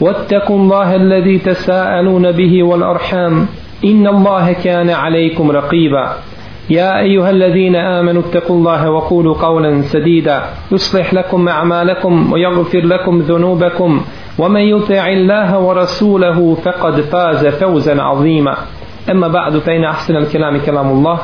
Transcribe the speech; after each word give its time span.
واتقوا 0.00 0.56
الله 0.56 0.96
الذي 0.96 1.38
تساءلون 1.38 2.32
به 2.32 2.62
والأرحام 2.62 3.46
إن 3.84 4.06
الله 4.06 4.52
كان 4.52 4.90
عليكم 4.90 5.50
رقيبا. 5.50 6.12
يا 6.70 7.00
أيها 7.00 7.30
الذين 7.30 7.76
آمنوا 7.76 8.22
اتقوا 8.22 8.56
الله 8.56 8.90
وقولوا 8.90 9.34
قولا 9.34 9.82
سديدا. 9.82 10.42
يصلح 10.72 11.14
لكم 11.14 11.48
أعمالكم 11.48 12.32
ويغفر 12.32 12.80
لكم 12.80 13.18
ذنوبكم. 13.18 14.00
ومن 14.38 14.60
يطع 14.60 15.06
الله 15.06 15.58
ورسوله 15.58 16.54
فقد 16.54 17.00
فاز 17.00 17.46
فوزا 17.46 18.02
عظيما. 18.02 18.56
أما 19.10 19.28
بعد 19.28 19.58
فإن 19.58 19.84
أحسن 19.84 20.16
الكلام 20.16 20.58
كلام 20.58 20.90
الله 20.90 21.18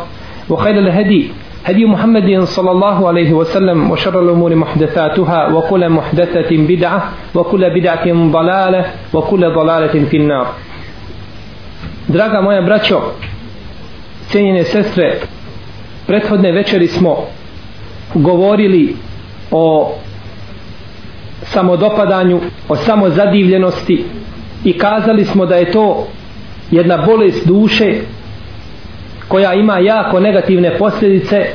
وخير 0.50 0.78
الهدي 0.78 1.30
هدي 1.65 1.85
محمد 1.85 2.43
صلى 2.43 2.71
الله 2.71 3.07
عليه 3.07 3.33
وسلم 3.33 3.91
وشر 3.91 4.19
الأمور 4.21 4.55
محدثاتها 4.55 5.53
وكل 5.53 5.89
محدثة 5.89 6.49
بدعة 6.51 7.09
وكل 7.35 7.69
بدعة 7.69 8.05
ضلالة 8.31 8.85
وكل 9.13 9.53
ضلالة 9.55 10.05
في 10.09 10.17
النار 10.17 10.47
Draga 12.07 12.41
moja 12.41 12.61
braćo, 12.61 13.01
cijenjene 14.27 14.63
sestre, 14.63 15.19
prethodne 16.07 16.51
večeri 16.51 16.87
smo 16.87 17.17
govorili 18.13 18.95
o 19.51 19.91
samodopadanju, 21.43 22.39
o 22.69 22.75
samozadivljenosti 22.75 24.05
i 24.63 24.77
kazali 24.77 25.25
smo 25.25 25.45
da 25.45 25.55
je 25.55 25.71
to 25.71 26.07
jedna 26.71 26.97
bolest 26.97 27.47
duše 27.47 27.93
koja 29.28 29.54
ima 29.54 29.78
jako 29.78 30.20
negativne 30.20 30.78
posljedice 30.78 31.46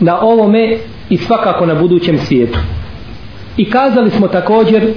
na 0.00 0.20
ovome 0.20 0.76
i 1.10 1.16
svakako 1.16 1.66
na 1.66 1.74
budućem 1.74 2.18
svijetu. 2.18 2.58
I 3.56 3.70
kazali 3.70 4.10
smo 4.10 4.28
također 4.28 4.92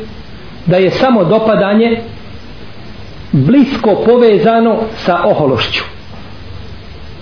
da 0.65 0.77
je 0.77 0.91
samo 0.91 1.23
dopadanje 1.23 2.01
blisko 3.31 3.95
povezano 4.05 4.77
sa 4.95 5.23
ohološću. 5.23 5.83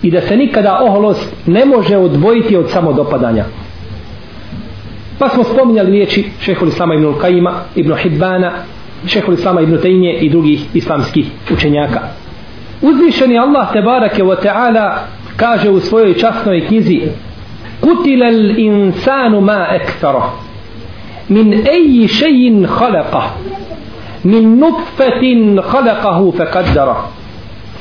I 0.04 0.12
da 0.12 0.22
se 0.22 0.38
nikada 0.38 0.80
oholost 0.82 1.34
ne 1.46 1.66
može 1.66 1.98
odvojiti 1.98 2.58
od 2.58 2.70
samodopadanja. 2.70 3.46
Pa 5.20 5.30
smo 5.30 5.44
spominjali 5.44 5.92
riječi 5.92 6.26
šehol 6.42 6.68
Islama 6.68 6.96
ibn 6.96 7.14
Kajima, 7.22 7.54
ibn 7.76 7.96
Hibbana, 7.96 8.52
šehol 9.08 9.34
Islama 9.34 9.62
ibn 9.62 9.78
Tejnije 9.82 10.20
i 10.20 10.30
drugih 10.30 10.66
islamskih 10.74 11.26
učenjaka. 11.54 12.00
Uzvišeni 12.82 13.40
Allah 13.40 13.74
tebarake 13.74 14.24
wa 14.24 14.36
ta'ala 14.36 14.98
kaže 15.38 15.70
u 15.70 15.80
svojoj 15.80 16.14
časnoj 16.14 16.68
knjizi 16.68 17.02
Kutila 17.82 18.30
insanu 18.58 19.42
ma 19.42 19.68
ektara 19.72 20.22
min 21.30 21.54
eji 21.68 22.08
šejin 22.08 22.68
khalaqa. 22.68 23.22
Min 24.24 24.60
nutfetin 24.60 25.60
khalaqahu 25.72 26.38
fekaddara 26.38 26.96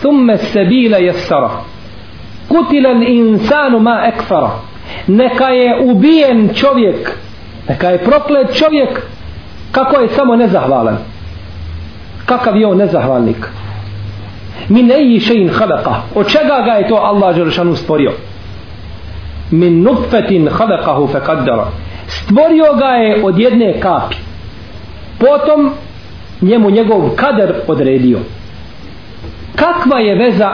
thumme 0.03 0.39
sebila 0.39 0.99
jessara 0.99 1.51
Kutila 2.49 2.91
insanu 2.91 3.81
ma 3.81 4.03
ektara 4.07 4.51
neka 5.07 5.49
je 5.49 5.81
ubijen 5.85 6.51
čovjek. 6.55 7.19
Neka 7.69 7.89
je 7.91 7.99
proklet 7.99 8.55
čovjek. 8.59 9.01
Kako 9.73 10.01
je 10.01 10.09
samo 10.09 10.37
nezahvalan. 10.37 10.97
Kakav 12.27 12.57
je 12.57 12.67
on 12.67 12.79
nezahvalnik? 12.79 13.49
Min 14.69 14.91
eji 14.91 15.21
šein 15.21 15.49
halaka 15.49 15.95
od 16.15 16.29
čega 16.29 16.63
ga 16.65 16.73
je 16.73 16.89
to 16.89 16.95
Allah 16.95 17.37
Đeršanu 17.37 17.77
stvorio? 17.77 18.13
Min 19.51 19.83
nutfetin 19.83 20.49
halakahu 20.49 21.07
fe 21.07 21.21
kaddara 21.21 21.67
stvorio 22.07 22.75
ga 22.79 22.87
je 22.87 23.25
od 23.25 23.39
jedne 23.39 23.81
kapi. 23.81 24.17
Potom 25.19 25.71
njemu 26.41 26.71
njegov 26.71 27.11
kader 27.17 27.55
odredio. 27.67 28.19
Kakva 29.57 29.99
je 29.99 30.15
veza 30.15 30.51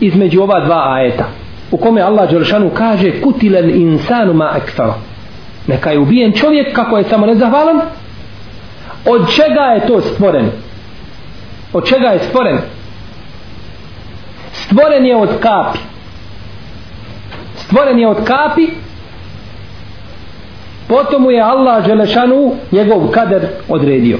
između 0.00 0.42
ova 0.42 0.60
dva 0.60 0.92
ajeta? 0.94 1.24
U 1.70 1.76
kome 1.76 2.00
Allah 2.00 2.30
Đeršanu 2.30 2.70
kaže 2.70 3.20
kutilen 3.20 3.70
insanu 3.70 4.34
ma 4.34 4.52
ekstara 4.56 4.94
neka 5.68 5.90
je 5.90 5.98
ubijen 5.98 6.32
čovjek 6.32 6.76
kako 6.76 6.98
je 6.98 7.04
samo 7.04 7.26
nezahvalan. 7.26 7.80
Od 9.06 9.34
čega 9.34 9.60
je 9.60 9.86
to 9.86 10.00
stvoren? 10.00 10.50
Od 11.72 11.88
čega 11.88 12.08
je 12.08 12.18
stvoren? 12.18 12.58
Stvoren 14.68 15.06
je 15.06 15.16
od 15.16 15.28
kapi. 15.40 15.78
Stvoren 17.56 17.98
je 17.98 18.08
od 18.08 18.24
kapi. 18.24 18.66
Potom 20.88 21.22
mu 21.22 21.30
je 21.30 21.42
Allah 21.42 21.86
Želešanu 21.86 22.54
njegov 22.72 23.08
kader 23.10 23.46
odredio. 23.68 24.18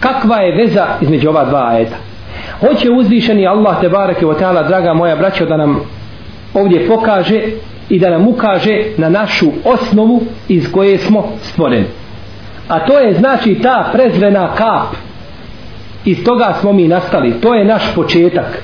Kakva 0.00 0.36
je 0.36 0.56
veza 0.56 0.86
između 1.00 1.28
ova 1.28 1.44
dva 1.44 1.68
ajeta? 1.68 1.96
Hoće 2.60 2.90
uzvišeni 2.90 3.46
Allah 3.46 3.80
te 3.80 3.88
barake 3.88 4.26
o 4.26 4.34
ta'ala 4.34 4.68
draga 4.68 4.94
moja 4.94 5.16
braćo 5.16 5.46
da 5.46 5.56
nam 5.56 5.80
ovdje 6.54 6.88
pokaže 6.88 7.42
i 7.88 7.98
da 7.98 8.10
nam 8.10 8.28
ukaže 8.28 8.84
na 8.96 9.08
našu 9.08 9.46
osnovu 9.64 10.22
iz 10.48 10.72
koje 10.72 10.98
smo 10.98 11.24
stvoreni. 11.42 11.86
A 12.68 12.78
to 12.86 12.98
je 12.98 13.14
znači 13.14 13.60
ta 13.62 13.90
prezrena 13.92 14.54
kap 14.54 15.11
iz 16.04 16.24
toga 16.24 16.54
smo 16.60 16.72
mi 16.72 16.88
nastali. 16.88 17.40
To 17.40 17.54
je 17.54 17.64
naš 17.64 17.94
početak. 17.94 18.62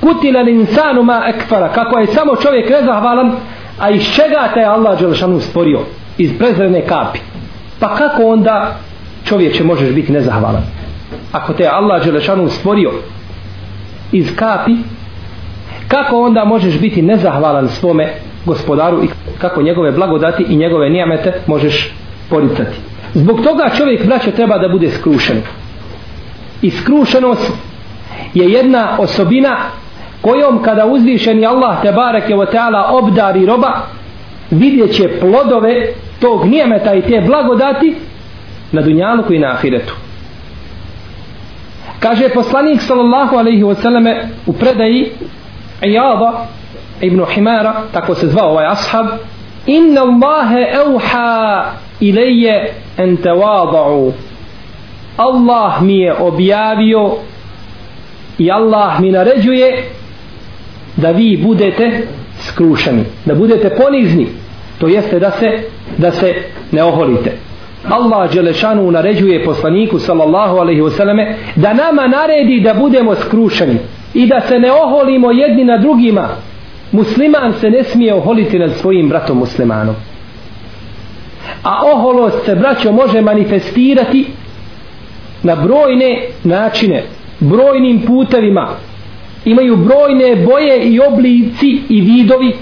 Kutila 0.00 0.40
insanu 0.40 1.02
ma 1.02 1.22
ekfara. 1.28 1.68
Kako 1.68 1.98
je 1.98 2.06
samo 2.06 2.36
čovjek 2.36 2.70
nezahvalan 2.70 3.32
a 3.78 3.90
iz 3.90 4.02
čega 4.14 4.50
te 4.54 4.60
je 4.60 4.66
Allah 4.66 5.00
Đelšanu 5.00 5.40
stvorio? 5.40 5.80
Iz 6.18 6.38
prezrene 6.38 6.86
kapi. 6.86 7.18
Pa 7.80 7.94
kako 7.94 8.22
onda 8.22 8.76
čovječe 9.24 9.64
možeš 9.64 9.90
biti 9.94 10.12
nezahvalan? 10.12 10.62
Ako 11.32 11.52
te 11.52 11.62
je 11.62 11.68
Allah 11.68 12.04
Đelešanu 12.04 12.48
stvorio 12.48 12.92
iz 14.12 14.36
kapi 14.36 14.76
kako 15.88 16.20
onda 16.20 16.44
možeš 16.44 16.80
biti 16.80 17.02
nezahvalan 17.02 17.68
svome 17.68 18.08
gospodaru 18.44 19.04
i 19.04 19.08
kako 19.38 19.62
njegove 19.62 19.92
blagodati 19.92 20.42
i 20.42 20.56
njegove 20.56 20.90
nijamete 20.90 21.32
možeš 21.46 21.92
poricati? 22.30 22.76
Zbog 23.14 23.40
toga 23.40 23.70
čovjek 23.76 24.06
braćo 24.06 24.30
treba 24.30 24.58
da 24.58 24.68
bude 24.68 24.90
skrušen 24.90 25.42
iskrušenost 26.62 27.52
je 28.34 28.50
jedna 28.50 28.96
osobina 28.98 29.56
kojom 30.20 30.62
kada 30.62 30.86
uzvišeni 30.86 31.46
Allah 31.46 31.82
te 31.82 31.92
bareke 31.92 32.36
ve 32.36 32.46
taala 32.46 32.90
obdari 32.92 33.46
roba 33.46 33.72
vidjet 34.50 34.96
će 34.96 35.20
plodove 35.20 35.86
tog 36.20 36.46
nijemeta 36.46 36.94
i 36.94 37.02
te 37.02 37.20
blagodati 37.26 37.96
na 38.72 38.82
dunjalu 38.82 39.22
i 39.30 39.38
na 39.38 39.48
ahiretu. 39.48 39.94
Kaže 42.00 42.28
poslanik 42.28 42.80
sallallahu 42.80 43.36
alaihi 43.36 43.62
wasallam 43.62 44.26
u 44.46 44.52
predaji 44.52 45.12
Iyada 45.82 46.46
ibn 47.00 47.24
Himara 47.34 47.74
tako 47.92 48.14
se 48.14 48.26
zvao 48.26 48.50
ovaj 48.50 48.66
ashab 48.66 49.06
inna 49.66 50.00
Allahe 50.02 50.66
euha 50.74 51.64
ilaje 52.00 52.72
en 52.96 53.16
tevada'u 53.16 54.12
Allah 55.18 55.82
mi 55.82 55.98
je 55.98 56.14
objavio 56.20 57.10
i 58.38 58.50
Allah 58.50 59.00
mi 59.00 59.10
naređuje 59.10 59.84
da 60.96 61.10
vi 61.10 61.40
budete 61.44 62.06
skrušeni, 62.38 63.04
da 63.24 63.34
budete 63.34 63.70
ponizni, 63.70 64.26
to 64.78 64.88
jeste 64.88 65.18
da 65.18 65.30
se 65.30 65.62
da 65.96 66.10
se 66.10 66.34
ne 66.72 66.82
oholite. 66.82 67.32
Allah 67.90 68.32
Đelešanu 68.32 68.90
naređuje 68.90 69.44
poslaniku 69.44 69.98
sallallahu 69.98 70.56
alaihi 70.56 70.80
wasallame 70.80 71.34
da 71.56 71.72
nama 71.72 72.06
naredi 72.06 72.60
da 72.60 72.74
budemo 72.74 73.14
skrušeni 73.14 73.78
i 74.14 74.26
da 74.26 74.40
se 74.40 74.58
ne 74.58 74.72
oholimo 74.72 75.30
jedni 75.30 75.64
na 75.64 75.78
drugima 75.78 76.28
musliman 76.92 77.52
se 77.60 77.70
ne 77.70 77.84
smije 77.84 78.14
oholiti 78.14 78.58
nad 78.58 78.72
svojim 78.74 79.08
bratom 79.08 79.38
muslimanom 79.38 79.94
a 81.62 81.80
oholost 81.92 82.44
se 82.44 82.54
braćo 82.54 82.92
može 82.92 83.20
manifestirati 83.20 84.26
na 85.43 85.55
brojne 85.55 86.21
načine 86.43 87.03
brojnim 87.39 88.01
putevima 88.01 88.67
imaju 89.45 89.75
brojne 89.75 90.35
boje 90.35 90.83
i 90.83 90.99
oblici 90.99 91.81
i 91.89 92.01
vidovi 92.01 92.55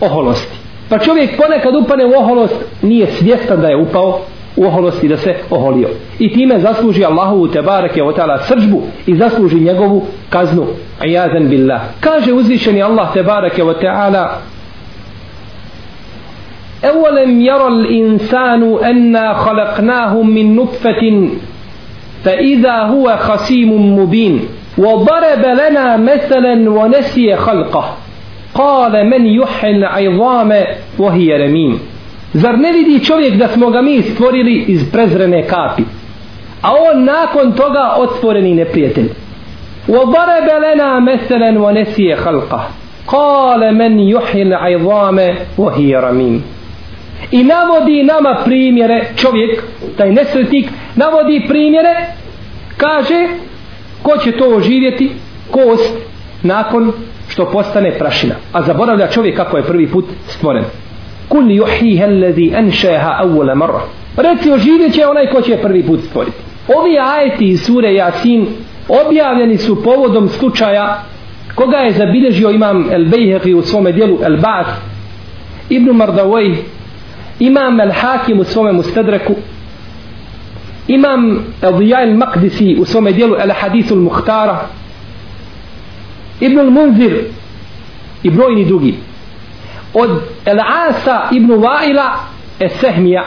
oholosti 0.00 0.56
pa 0.88 0.98
čovjek 0.98 1.36
ponekad 1.36 1.76
upane 1.76 2.06
u 2.06 2.12
oholost 2.18 2.54
nije 2.82 3.06
svjestan 3.06 3.60
da 3.60 3.68
je 3.68 3.76
upao 3.76 4.20
u 4.56 4.64
oholosti 4.64 5.08
da 5.08 5.16
se 5.16 5.34
oholio 5.50 5.88
i 6.18 6.32
time 6.32 6.58
zasluži 6.58 7.04
Allahu 7.04 7.48
te 7.48 7.62
barake 7.62 8.02
o 8.02 8.12
ta'ala 8.12 8.38
sržbu 8.38 8.82
i 9.06 9.16
zasluži 9.16 9.60
njegovu 9.60 10.06
kaznu 10.30 10.66
ajadan 11.00 11.48
billah 11.48 11.80
kaže 12.00 12.32
uzvišeni 12.32 12.82
Allah 12.82 13.12
te 13.12 13.22
barake 13.22 13.64
o 13.64 13.72
ta'ala 13.72 14.40
أولم 16.84 17.40
يرى 17.40 17.66
الإنسان 17.66 18.62
أنا 18.84 19.34
خلقناه 19.34 20.22
من 20.22 20.56
نطفة 20.56 21.28
فإذا 22.24 22.82
هو 22.82 23.16
خصيم 23.16 23.98
مبين 23.98 24.40
وضرب 24.78 25.44
لنا 25.44 25.96
مثلا 25.96 26.70
ونسي 26.70 27.36
خلقه 27.36 27.96
قال 28.54 29.10
من 29.10 29.26
يحيي 29.26 29.70
العظام 29.70 30.52
وهي 30.98 31.46
رميم 31.46 31.78
Zar 32.34 32.58
ne 32.58 32.72
vidi 32.72 33.04
čovjek 33.04 33.34
da 33.36 33.48
smo 33.48 33.70
ga 33.70 33.82
mi 33.82 34.02
stvorili 34.02 34.64
iz 34.68 34.90
prezrene 34.92 35.42
kapi? 35.42 35.82
A 36.62 36.70
on 36.72 37.04
nakon 37.04 37.52
toga 37.52 37.94
otvoreni 37.98 38.54
neprijatelj. 38.54 39.08
وضرب 39.88 40.48
لنا 40.64 41.00
مثلا 41.00 41.58
ونسي 41.60 42.16
خلقه 42.16 42.68
قال 43.06 43.74
من 43.74 43.98
يحيي 44.00 44.42
العظام 44.42 45.20
وهي 45.58 45.96
رميم 45.96 46.42
i 47.31 47.43
navodi 47.43 48.03
nama 48.03 48.41
primjere 48.45 49.05
čovjek, 49.15 49.63
taj 49.97 50.11
nesretnik 50.11 50.69
navodi 50.95 51.45
primjere 51.47 51.95
kaže 52.77 53.27
ko 54.01 54.17
će 54.17 54.31
to 54.31 54.55
oživjeti 54.55 55.11
kost 55.51 55.97
nakon 56.43 56.91
što 57.29 57.45
postane 57.45 57.97
prašina. 57.97 58.35
A 58.53 58.61
zaboravlja 58.61 59.07
čovjek 59.07 59.35
kako 59.35 59.57
je 59.57 59.63
prvi 59.63 59.87
put 59.87 60.05
stvoren. 60.27 60.63
Kul 61.29 61.43
yuhiha 61.43 62.03
allazi 62.03 62.51
anshaha 62.55 63.23
awwal 63.23 63.55
marra. 63.55 63.81
Reci 64.17 64.51
oživjet 64.51 64.93
će 64.93 65.07
onaj 65.07 65.27
ko 65.27 65.41
će 65.41 65.57
prvi 65.57 65.83
put 65.83 65.99
stvoriti. 66.09 66.37
Ovi 66.77 66.99
ajeti 66.99 67.45
iz 67.45 67.61
sure 67.65 67.93
Jasin 67.93 68.47
objavljeni 68.87 69.57
su 69.57 69.83
povodom 69.83 70.29
slučaja 70.29 71.03
koga 71.55 71.77
je 71.77 71.91
zabilježio 71.91 72.49
imam 72.49 72.89
El 72.91 73.05
Bejheqi 73.05 73.53
u 73.53 73.61
svome 73.61 73.91
dijelu 73.91 74.17
El 74.23 74.37
Ba'at 74.37 74.65
Ibn 75.69 75.89
Mardawaj 75.89 76.55
imam 77.41 77.79
El 77.79 77.91
Hakim 77.91 78.39
u 78.39 78.43
svome 78.43 78.71
Mustadreku 78.71 79.33
imam 80.87 81.45
Adija 81.61 82.01
El 82.01 82.17
Maqdisi 82.17 82.81
u 82.81 82.85
svome 82.85 83.11
dijelu 83.11 83.35
El 83.35 83.51
Hadithu 83.51 83.93
El 83.93 83.99
Muhtara 83.99 84.57
Ibn 86.39 86.59
El 86.59 86.71
Munzir 86.71 87.25
i 88.23 88.29
brojni 88.29 88.65
drugi. 88.65 88.95
Od 89.93 90.09
El 90.45 90.59
Asa 90.89 91.27
Ibn 91.31 91.51
Vaila 91.51 92.15
Esehmija 92.59 93.25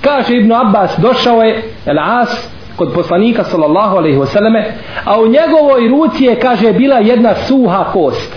kaže 0.00 0.36
Ibn 0.36 0.52
Abbas 0.52 0.98
došao 0.98 1.42
je 1.42 1.62
El 1.86 1.98
As 1.98 2.48
kod 2.76 2.92
poslanika 2.94 3.44
sallallahu 3.44 3.96
alaihi 3.96 4.18
wasallame 4.18 4.64
a 5.04 5.20
u 5.20 5.28
njegovoj 5.28 5.88
ruci 5.88 6.24
je 6.24 6.40
kaže 6.40 6.72
bila 6.72 6.98
jedna 6.98 7.34
suha 7.34 7.84
kost. 7.92 8.36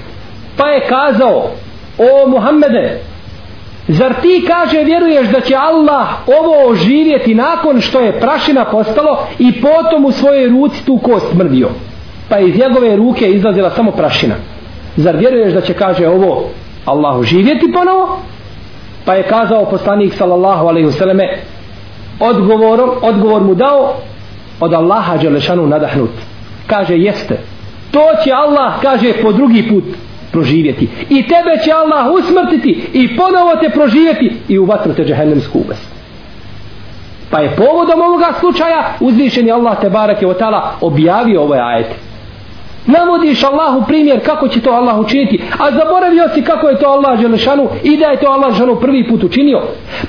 Pa 0.57 0.67
je 0.67 0.87
kazao 0.87 1.49
o 1.97 2.27
Muhammede 2.27 3.10
Zar 3.91 4.13
ti 4.21 4.45
kaže 4.47 4.83
vjeruješ 4.83 5.27
da 5.27 5.41
će 5.41 5.55
Allah 5.55 6.07
ovo 6.27 6.69
oživjeti 6.69 7.35
nakon 7.35 7.81
što 7.81 7.99
je 7.99 8.19
prašina 8.19 8.65
postalo 8.65 9.27
i 9.39 9.61
potom 9.61 10.05
u 10.05 10.11
svojoj 10.11 10.49
ruci 10.49 10.85
tu 10.85 10.97
kost 10.97 11.33
mrdio? 11.33 11.69
Pa 12.29 12.39
iz 12.39 12.57
njegove 12.57 12.95
ruke 12.95 13.31
izlazila 13.31 13.69
samo 13.69 13.91
prašina. 13.91 14.35
Zar 14.95 15.17
vjeruješ 15.17 15.53
da 15.53 15.61
će 15.61 15.73
kaže 15.73 16.07
ovo 16.07 16.49
Allah 16.85 17.17
oživjeti 17.17 17.71
ponovo? 17.73 18.19
Pa 19.05 19.13
je 19.13 19.23
kazao 19.23 19.65
poslanik 19.65 20.13
sallallahu 20.13 20.67
alaihi 20.67 20.87
vseleme 20.87 21.37
odgovorom, 22.19 22.89
odgovor 23.01 23.44
mu 23.44 23.55
dao 23.55 23.94
od 24.59 24.73
Allaha 24.73 25.17
Đelešanu 25.17 25.67
nadahnut. 25.67 26.11
Kaže 26.67 26.97
jeste. 26.97 27.37
To 27.91 28.01
će 28.23 28.31
Allah 28.31 28.73
kaže 28.81 29.13
po 29.21 29.31
drugi 29.31 29.69
put 29.69 29.83
proživjeti. 30.31 30.89
I 31.10 31.24
tebe 31.24 31.63
će 31.63 31.72
Allah 31.72 32.06
usmrtiti 32.13 32.89
i 32.94 33.16
ponovo 33.18 33.56
te 33.56 33.69
proživjeti 33.69 34.31
i 34.48 34.60
u 34.60 34.66
vatru 34.66 34.94
te 34.94 35.04
džehennemsku 35.04 35.60
uvesti. 35.66 35.88
Pa 37.30 37.39
je 37.39 37.56
povodom 37.56 38.01
ovoga 38.01 38.33
slučaja 38.39 38.94
uzvišeni 39.00 39.51
Allah 39.51 39.81
te 39.81 39.89
barake 39.89 40.28
o 40.28 40.33
tala 40.33 40.74
objavio 40.81 41.42
ovaj 41.42 41.60
ajet. 41.60 41.88
Navodiš 42.86 43.44
Allahu 43.44 43.83
primjer 43.88 44.25
kako 44.25 44.48
će 44.48 44.62
to 44.62 44.69
Allah 44.69 45.00
učiniti, 45.00 45.42
a 45.60 45.72
zaboravio 45.72 46.30
si 46.33 46.42
kako 46.42 46.68
je 46.68 46.80
to 46.80 46.86
Allah 46.86 47.19
Želešanu 47.19 47.68
i 47.83 47.98
da 47.98 48.06
je 48.06 48.19
to 48.19 48.28
Allah 48.28 48.54
Želešanu 48.54 48.80
prvi 48.81 49.07
put 49.10 49.24
učinio. 49.24 49.62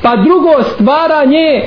Pa 0.02 0.16
drugo 0.16 0.62
stvaranje 0.74 1.62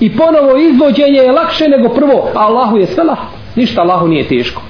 i 0.00 0.16
ponovo 0.16 0.56
izvođenje 0.56 1.18
je 1.18 1.32
lakše 1.32 1.68
nego 1.68 1.88
prvo, 1.88 2.28
a 2.34 2.40
Allahu 2.40 2.76
je 2.76 2.86
sve 2.86 3.04
lahko. 3.04 3.26
Ništa 3.56 3.80
Allahu 3.80 4.08
nije 4.08 4.28
teško. 4.28 4.62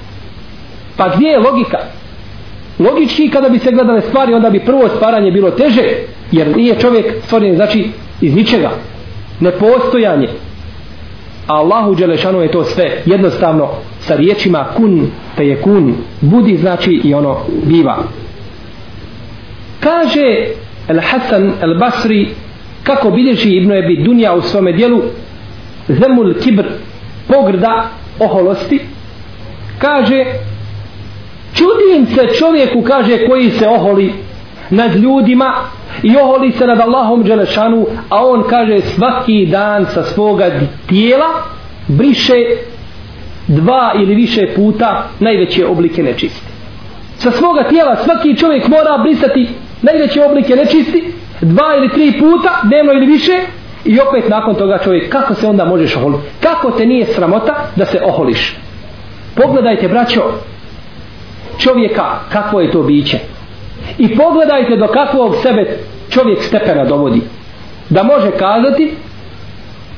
Pa 0.97 1.09
gdje 1.09 1.27
je 1.27 1.39
logika? 1.39 1.77
Logički 2.79 3.29
kada 3.29 3.49
bi 3.49 3.59
se 3.59 3.71
gledale 3.71 4.01
stvari 4.01 4.33
onda 4.33 4.49
bi 4.49 4.59
prvo 4.59 4.89
stvaranje 4.95 5.31
bilo 5.31 5.51
teže 5.51 5.83
jer 6.31 6.57
nije 6.57 6.79
čovjek 6.79 7.05
stvoren 7.25 7.55
znači 7.55 7.89
iz 8.21 8.35
ničega. 8.35 8.71
Nepostojanje. 9.39 10.27
A 11.47 11.53
Allahu 11.53 11.95
Đelešanu 11.95 12.41
je 12.41 12.51
to 12.51 12.63
sve 12.63 13.01
jednostavno. 13.05 13.69
Sa 13.99 14.15
riječima 14.15 14.65
kun 14.77 15.07
te 15.37 15.47
je 15.47 15.61
kun. 15.61 15.95
Budi 16.21 16.57
znači 16.57 17.01
i 17.03 17.13
ono 17.13 17.37
biva. 17.63 17.97
Kaže 19.79 20.47
El 20.87 20.99
Hasan 20.99 21.53
El 21.61 21.79
Basri 21.79 22.29
kako 22.83 23.11
bilježi 23.11 23.49
Ibn 23.49 23.71
Ebi 23.71 24.03
Dunja 24.03 24.33
u 24.33 24.41
svome 24.41 24.71
dijelu 24.71 25.01
zemul 25.87 26.33
kibr 26.43 26.65
pogrda 27.27 27.89
oholosti 28.19 28.79
kaže 29.79 30.25
čudim 31.55 32.15
se 32.15 32.37
čovjeku 32.39 32.81
kaže 32.81 33.27
koji 33.27 33.51
se 33.51 33.67
oholi 33.67 34.13
nad 34.69 34.95
ljudima 34.95 35.53
i 36.03 36.17
oholi 36.17 36.51
se 36.51 36.67
nad 36.67 36.79
Allahom 36.79 37.23
Đelešanu 37.23 37.85
a 38.09 38.25
on 38.25 38.43
kaže 38.49 38.81
svaki 38.81 39.45
dan 39.45 39.85
sa 39.93 40.03
svoga 40.03 40.51
tijela 40.89 41.27
briše 41.87 42.35
dva 43.47 43.93
ili 44.01 44.15
više 44.15 44.41
puta 44.55 45.07
najveće 45.19 45.67
oblike 45.67 46.03
nečisti 46.03 46.41
sa 47.17 47.31
svoga 47.31 47.63
tijela 47.63 47.95
svaki 47.95 48.37
čovjek 48.37 48.67
mora 48.67 48.97
brisati 49.03 49.49
najveće 49.81 50.23
oblike 50.23 50.55
nečisti 50.55 51.13
dva 51.41 51.75
ili 51.77 51.89
tri 51.89 52.19
puta 52.19 52.61
dnevno 52.63 52.93
ili 52.93 53.05
više 53.05 53.33
i 53.85 53.99
opet 53.99 54.29
nakon 54.29 54.55
toga 54.55 54.77
čovjek 54.83 55.11
kako 55.11 55.33
se 55.33 55.47
onda 55.47 55.65
možeš 55.65 55.95
oholiti 55.95 56.23
kako 56.39 56.71
te 56.71 56.85
nije 56.85 57.05
sramota 57.05 57.55
da 57.75 57.85
se 57.85 58.01
oholiš? 58.05 58.55
Pogledajte 59.35 59.87
braćo 59.87 60.21
čovjeka 61.59 62.19
kakvo 62.31 62.61
je 62.61 62.71
to 62.71 62.83
biće. 62.83 63.19
I 63.97 64.17
pogledajte 64.17 64.75
do 64.75 64.87
kakvog 64.87 65.35
sebe 65.43 65.77
čovjek 66.09 66.43
stepena 66.43 66.85
dovodi. 66.85 67.21
Da 67.89 68.03
može 68.03 68.31
kazati 68.31 68.93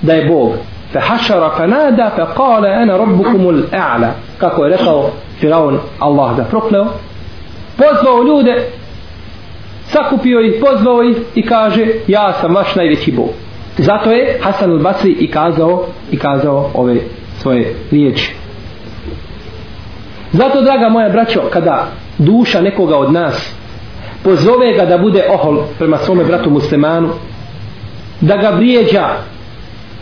da 0.01 0.13
je 0.13 0.25
Bog. 0.25 0.51
Fe 0.93 0.99
hašara 0.99 1.51
fe 1.57 1.67
nada 1.67 2.11
fe 2.15 2.21
kale 2.37 2.69
ena 2.69 2.97
rabbukumul 2.97 3.61
a'la 3.71 4.09
kako 4.37 4.65
je 4.65 4.77
rekao 4.77 5.09
Firaun 5.39 5.79
Allah 5.99 6.37
ga 6.37 6.43
prokleo. 6.43 6.85
Pozvao 7.77 8.23
ljude 8.23 8.67
sakupio 9.91 10.41
ih, 10.41 10.53
pozvao 10.61 11.03
ih 11.03 11.17
i 11.35 11.45
kaže 11.45 11.87
ja 12.07 12.33
sam 12.33 12.55
vaš 12.55 12.75
najveći 12.75 13.11
Bog. 13.11 13.29
Zato 13.77 14.11
je 14.11 14.39
Hasan 14.41 14.71
al-Basri 14.71 15.15
i 15.19 15.31
kazao 15.31 15.85
i 16.11 16.17
kazao 16.17 16.69
ove 16.73 16.95
svoje 17.41 17.75
riječi. 17.91 18.35
Zato, 20.31 20.61
draga 20.61 20.89
moja 20.89 21.09
braćo, 21.09 21.41
kada 21.53 21.87
duša 22.17 22.61
nekoga 22.61 22.97
od 22.97 23.13
nas 23.13 23.53
pozove 24.23 24.73
ga 24.73 24.85
da 24.85 24.97
bude 24.97 25.23
ohol 25.29 25.57
prema 25.77 25.97
svome 25.97 26.23
bratu 26.23 26.49
muslimanu, 26.49 27.09
da 28.21 28.37
ga 28.37 28.49
vrijeđa, 28.49 29.07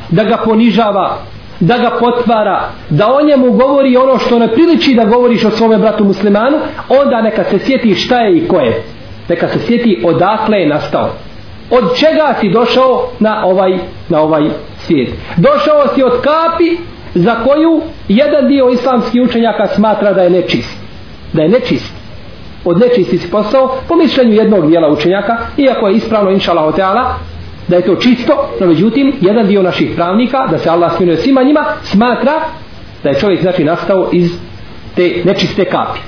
da 0.09 0.23
ga 0.23 0.37
ponižava, 0.37 1.17
da 1.59 1.77
ga 1.77 1.91
potvara, 1.99 2.69
da 2.89 3.07
o 3.13 3.21
njemu 3.21 3.51
govori 3.51 3.97
ono 3.97 4.17
što 4.17 4.39
ne 4.39 4.47
priliči 4.47 4.93
da 4.93 5.05
govoriš 5.05 5.45
o 5.45 5.51
svome 5.51 5.77
bratu 5.77 6.03
muslimanu, 6.03 6.57
onda 6.89 7.21
neka 7.21 7.43
se 7.43 7.59
sjeti 7.59 7.95
šta 7.95 8.19
je 8.19 8.37
i 8.37 8.47
ko 8.47 8.59
je. 8.59 8.83
Neka 9.29 9.47
se 9.47 9.59
sjeti 9.59 10.03
odakle 10.05 10.57
je 10.57 10.69
nastao. 10.69 11.09
od 11.71 11.97
čega 11.97 12.35
si 12.39 12.49
došao 12.49 13.07
na 13.19 13.45
ovaj, 13.45 13.77
na 14.09 14.21
ovaj 14.21 14.43
svijet. 14.77 15.09
Došao 15.37 15.87
si 15.95 16.03
od 16.03 16.21
kapi 16.21 16.77
za 17.15 17.35
koju 17.35 17.81
jedan 18.07 18.47
dio 18.47 18.69
islamskih 18.69 19.21
učenjaka 19.21 19.67
smatra 19.67 20.13
da 20.13 20.21
je 20.21 20.29
nečist. 20.29 20.77
Da 21.33 21.41
je 21.41 21.49
nečist. 21.49 21.93
Od 22.65 22.79
nečisti 22.79 23.17
si 23.17 23.31
postao 23.31 23.77
po 23.87 23.95
mišljenju 23.95 24.33
jednog 24.33 24.67
dijela 24.69 24.89
učenjaka, 24.89 25.37
iako 25.57 25.87
je 25.87 25.95
ispravno 25.95 26.31
inša 26.31 26.51
Allah 26.51 26.75
teala, 26.75 27.15
da 27.67 27.75
je 27.75 27.81
to 27.81 27.95
čisto, 27.95 28.49
no 28.59 28.67
međutim, 28.67 29.13
jedan 29.21 29.47
dio 29.47 29.61
naših 29.61 29.91
pravnika, 29.95 30.47
da 30.51 30.57
se 30.57 30.69
Allah 30.69 30.95
sminuje 30.97 31.17
svima 31.17 31.43
njima, 31.43 31.65
smatra 31.83 32.33
da 33.03 33.09
je 33.09 33.19
čovjek 33.19 33.41
znači 33.41 33.63
nastao 33.63 34.09
iz 34.11 34.31
te 34.95 35.21
nečiste 35.25 35.65
kapi. 35.65 35.99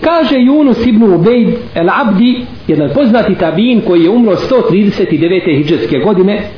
Kaže 0.00 0.36
Yunus 0.36 0.88
ibn 0.88 1.02
Ubejd 1.02 1.54
el 1.74 1.88
Abdi, 1.90 2.46
jedan 2.68 2.90
poznati 2.94 3.34
tabin 3.34 3.80
koji 3.80 4.02
je 4.02 4.10
umro 4.10 4.36
139. 4.36 5.56
hijđarske 5.56 5.98
godine, 5.98 6.48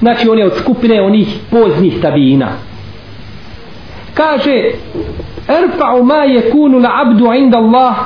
znači 0.00 0.28
on 0.28 0.38
je 0.38 0.46
od 0.46 0.58
skupine 0.58 1.02
onih 1.02 1.28
poznih 1.50 2.00
tabijina 2.02 2.48
kaže 4.14 4.70
erfa'u 5.48 6.04
ma 6.04 6.24
yakunu 6.24 6.78
la 6.78 6.90
abdu 7.04 7.32
inda 7.32 7.58
Allah 7.58 7.96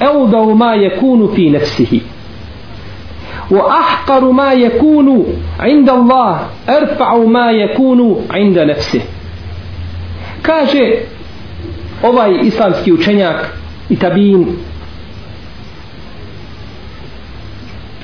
evdau 0.00 0.54
ma 0.54 0.74
yakunu 0.74 1.28
fi 1.34 1.50
nefsihi 1.50 2.02
wa 3.50 3.78
ahqaru 3.78 4.32
ma 4.32 4.52
yakunu 4.52 5.24
inda 5.68 5.92
Allah 5.92 6.40
erfa'u 6.66 7.28
ma 7.28 7.50
yakunu 7.50 8.16
inda 8.36 8.64
nafsihi. 8.64 9.04
kaže 10.42 10.98
ovaj 12.02 12.30
islamski 12.42 12.92
učenjak 12.92 13.56
i 13.90 13.96
tabijin 13.96 14.46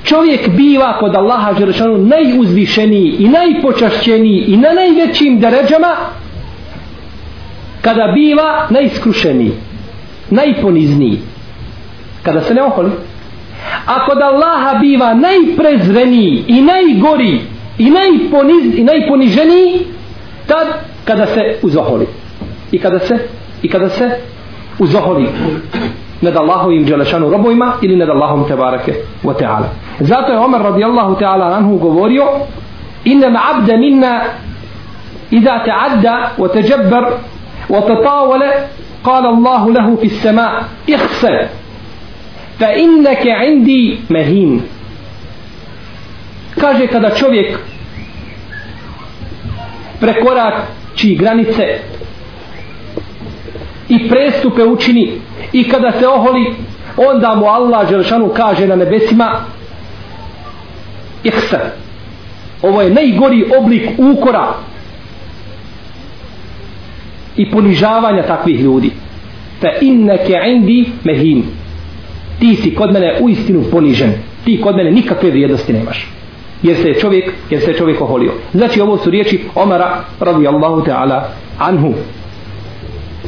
čovjek 0.03 0.49
biva 0.49 0.97
kod 0.99 1.15
Allaha 1.15 1.53
Želešanu 1.59 1.97
najuzvišeniji 1.97 3.15
i 3.19 3.27
najpočašćeniji 3.27 4.43
i 4.47 4.57
na 4.57 4.69
najvećim 4.73 5.39
deređama 5.39 5.95
kada 7.81 8.11
biva 8.15 8.67
najiskrušeniji 8.69 9.51
najponizniji. 10.31 11.19
Kada 12.23 12.41
se 12.41 12.53
ne 12.53 12.63
oholi. 12.63 12.91
A 13.85 14.05
kod 14.05 14.21
Allaha 14.21 14.79
biva 14.79 15.13
najprezreniji 15.13 16.43
i 16.47 16.61
najgori 16.61 17.39
i, 17.77 17.89
najponiz, 17.89 18.79
i 18.79 18.83
najponiženiji 18.83 19.85
tad 20.47 20.67
kada 21.05 21.25
se 21.25 21.55
uzoholi. 21.61 22.07
I 22.71 22.79
kada 22.79 22.99
se 22.99 23.17
i 23.61 23.69
kada 23.69 23.89
se 23.89 24.09
uzoholi. 24.79 25.27
Nad 26.21 26.35
Allahovim 26.37 26.85
dželešanu 26.85 27.29
robojima 27.29 27.73
ili 27.81 27.95
nad 27.95 28.09
Allahom 28.09 28.47
tebareke 28.47 28.93
wa 29.23 29.33
ta'ala 29.33 29.69
zato 29.99 30.31
je 30.31 30.39
Omer 30.39 30.61
radijallahu 30.61 31.15
ta'ala 31.15 31.45
anhu 31.57 31.77
govorio 31.77 32.25
inna 33.05 33.27
abda 33.27 33.77
minna 33.77 34.21
إذا 35.33 35.57
تعدى 35.65 36.15
وتجبر 36.37 37.17
وتطاول 37.69 38.43
قال 39.03 39.25
الله 39.25 39.71
له 39.71 39.95
في 39.95 40.05
السماء 40.05 40.63
اخسر 40.89 41.47
inneke 42.61 43.33
indi 43.49 44.05
mehin 44.09 44.61
kaže 46.61 46.85
kada 46.87 47.09
čovjek 47.09 47.57
prekorači 49.99 51.17
granice 51.17 51.81
i 53.91 54.09
prestupe 54.09 54.63
učini. 54.63 55.11
I 55.53 55.69
kada 55.69 55.91
se 55.99 56.07
oholi 56.07 56.53
onda 56.97 57.35
mu 57.35 57.45
Allah 57.45 57.89
Đelšanu 57.89 58.29
kaže 58.35 58.67
na 58.67 58.75
nebesima 58.75 59.31
ihsa 61.23 61.59
ovo 62.61 62.81
je 62.81 62.89
najgori 62.89 63.45
oblik 63.59 63.89
ukora 63.97 64.53
i 67.37 67.51
ponižavanja 67.51 68.23
takvih 68.27 68.59
ljudi. 68.59 68.91
Fa 69.61 69.67
inneke 69.81 70.37
indi 70.47 70.85
mehin 71.03 71.43
ti 72.39 72.55
si 72.55 72.75
kod 72.75 72.93
mene 72.93 73.17
u 73.21 73.29
istinu 73.29 73.63
ponižen. 73.71 74.13
Ti 74.45 74.61
kod 74.61 74.75
mene 74.75 74.91
nikakve 74.91 75.29
vrijednosti 75.29 75.73
nemaš. 75.73 76.07
Jer 76.63 76.77
se 76.77 76.93
čovjek 77.01 77.31
jer 77.49 77.61
se 77.61 77.73
čovjek 77.73 78.01
oholio. 78.01 78.31
Znači 78.53 78.81
ovo 78.81 78.97
su 78.97 79.09
riječi 79.09 79.39
Omara 79.55 80.03
radijallahu 80.19 80.81
ta'ala 80.81 81.21
anhu 81.59 81.93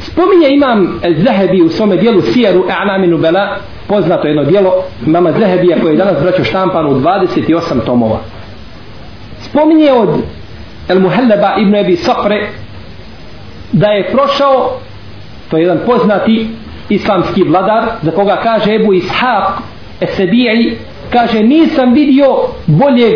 spominje 0.04 0.48
imam 0.48 1.00
Zahebi 1.16 1.62
u 1.62 1.68
svome 1.68 1.96
dijelu 1.96 2.22
Sijeru 2.22 2.64
A'laminu 2.68 3.18
Bela 3.18 3.56
poznato 3.88 4.28
jedno 4.28 4.44
dijelo 4.44 4.72
mama 5.06 5.32
Zahebija 5.32 5.80
koje 5.80 5.92
je 5.92 5.96
danas 5.96 6.22
braćo 6.22 6.44
štampan 6.44 6.86
u 6.86 7.00
28 7.00 7.84
tomova. 7.86 8.18
Spominje 9.40 9.92
od 9.92 10.08
El 10.88 11.00
Muhelleba 11.00 11.54
ibn 11.58 11.74
Ebi 11.74 11.96
Sopre 11.96 12.48
da 13.72 13.86
je 13.86 14.10
prošao 14.12 14.70
to 15.50 15.56
je 15.56 15.62
jedan 15.62 15.78
poznati 15.86 16.48
islamski 16.88 17.42
vladar 17.42 17.84
za 18.02 18.10
koga 18.10 18.40
kaže 18.42 18.74
Ebu 18.74 18.92
Ishaq 18.92 19.50
Esebi'i 20.00 20.76
kaže 21.10 21.42
nisam 21.42 21.92
vidio 21.92 22.26
boljeg 22.66 23.14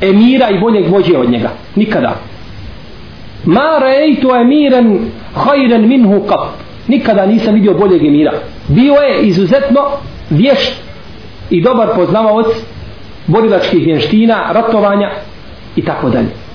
emira 0.00 0.50
i 0.50 0.60
boljeg 0.60 0.90
vođe 0.90 1.18
od 1.18 1.30
njega 1.30 1.50
nikada. 1.76 2.16
Ma 3.44 3.78
rejtu 3.80 4.30
emiren 4.34 5.10
hajren 5.36 5.88
minhu 5.88 6.20
kap 6.26 6.40
nikada 6.88 7.26
nisam 7.26 7.54
vidio 7.54 7.74
boljeg 7.74 8.04
emira 8.04 8.32
bio 8.68 8.94
je 8.94 9.22
izuzetno 9.22 9.80
vješt 10.30 10.82
i 11.50 11.62
dobar 11.62 11.88
poznavaoc 11.96 12.46
borilačkih 13.26 13.84
vještina 13.84 14.52
ratovanja 14.52 15.10
i 15.76 15.84
tako 15.84 16.08
dalje 16.08 16.46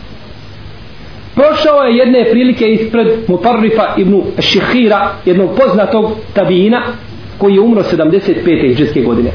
prošao 1.36 1.84
je 1.84 1.98
jedne 1.98 2.26
prilike 2.32 2.66
ispred 2.66 3.08
Mutarrifa 3.28 3.84
ibn 3.98 4.22
Šihira, 4.40 5.10
jednog 5.26 5.50
poznatog 5.58 6.12
tabijina, 6.34 6.82
koji 7.38 7.54
je 7.54 7.60
umro 7.60 7.84
75. 7.84 8.72
iđeske 8.72 9.02
godine. 9.02 9.32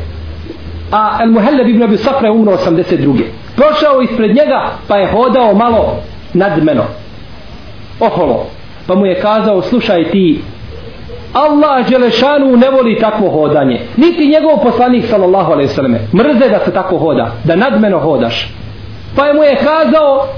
A 0.92 1.18
El 1.22 1.30
Muhelleb 1.30 1.68
ibn 1.68 1.82
Abi 1.82 1.96
Safra 1.96 2.28
je 2.28 2.32
umro 2.32 2.52
82. 2.52 3.22
Prošao 3.56 4.02
ispred 4.02 4.36
njega, 4.36 4.70
pa 4.88 4.96
je 4.96 5.12
hodao 5.12 5.54
malo 5.54 5.96
nadmeno. 6.34 6.84
Oholo. 8.00 8.46
Pa 8.86 8.94
mu 8.94 9.06
je 9.06 9.20
kazao, 9.20 9.62
slušaj 9.62 10.10
ti, 10.10 10.40
Allah 11.32 11.88
Đelešanu 11.88 12.56
ne 12.56 12.70
voli 12.70 12.98
takvo 13.00 13.30
hodanje. 13.30 13.80
Niti 13.96 14.28
njegov 14.28 14.62
poslanik, 14.62 15.04
sallallahu 15.06 15.52
alaihi 15.52 15.68
sallam, 15.68 15.96
mrze 16.14 16.48
da 16.50 16.60
se 16.64 16.72
tako 16.72 16.98
hoda, 16.98 17.30
da 17.44 17.56
nadmeno 17.56 17.98
hodaš. 17.98 18.48
Pa 19.16 19.26
je 19.26 19.34
mu 19.34 19.42
je 19.42 19.56
kazao, 19.56 20.28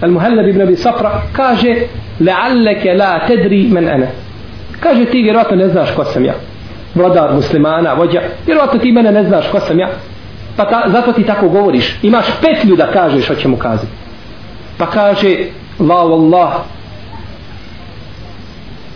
Al-Muhallab 0.00 0.48
ibn 0.48 0.60
Abi 0.60 0.76
Safra 0.76 1.22
kaže 1.32 1.88
la'allaka 2.20 2.96
la 2.96 3.20
tadri 3.28 3.68
man 3.68 3.88
ana. 3.88 4.06
Kaže 4.80 5.04
ti 5.04 5.22
vjerovatno 5.22 5.56
ne 5.56 5.68
znaš 5.68 5.90
ko 5.90 6.04
sam 6.04 6.24
ja. 6.24 6.34
Vladar 6.94 7.34
muslimana, 7.34 7.92
vođa, 7.94 8.20
vjerovatno 8.46 8.78
ti 8.80 8.92
mene 8.92 9.12
ne 9.12 9.24
znaš 9.24 9.48
ko 9.52 9.60
sam 9.60 9.78
ja. 9.78 9.88
Pa 10.56 10.64
ta, 10.64 10.82
zato 10.86 11.12
ti 11.12 11.24
tako 11.26 11.48
govoriš. 11.48 11.98
Imaš 12.02 12.26
petlju 12.42 12.76
da 12.76 12.86
kažeš 12.86 13.30
o 13.30 13.34
čemu 13.34 13.56
kazi. 13.56 13.86
Pa 14.78 14.86
kaže 14.86 15.36
la 15.78 16.04
wallah 16.04 16.50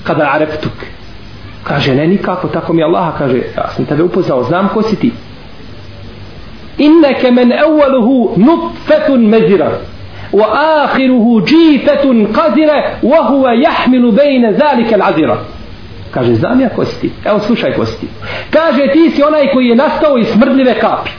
kada 0.04 0.30
areptuk. 0.32 0.72
Kaže 1.64 1.94
ne 1.94 2.06
nikako 2.06 2.48
tako 2.48 2.72
mi 2.72 2.82
Allaha 2.82 3.18
kaže 3.18 3.36
ja 3.56 3.70
sam 3.76 3.84
tebe 3.84 4.02
upoznao 4.02 4.44
znam 4.44 4.68
ko 4.68 4.82
si 4.82 4.96
ti. 4.96 5.12
Inneke 6.78 7.30
men 7.30 7.52
evveluhu 7.52 8.32
nutfetun 8.36 9.26
mezira 9.26 9.70
wa 10.32 10.46
ahiruhu 10.84 11.40
džifetun 11.40 12.32
kazire 12.32 12.98
wa 13.02 13.28
huwa 13.28 13.54
jahmilu 13.54 14.12
bejne 14.12 14.52
zalike 14.52 14.96
l'azira. 14.96 15.36
Kaže 16.10 16.34
znam 16.34 16.60
ja 16.60 16.68
ko 16.68 16.84
si 16.84 17.00
ti. 17.00 17.10
Evo 17.24 17.40
slušaj 17.40 17.72
ko 17.72 17.86
si 17.86 18.00
ti. 18.00 18.06
Kaže 18.50 18.92
ti 18.92 19.10
si 19.10 19.22
onaj 19.22 19.52
koji 19.52 19.66
je 19.66 19.76
nastao 19.76 20.18
iz 20.18 20.26
smrdljive 20.26 20.74
kapi. 20.74 21.10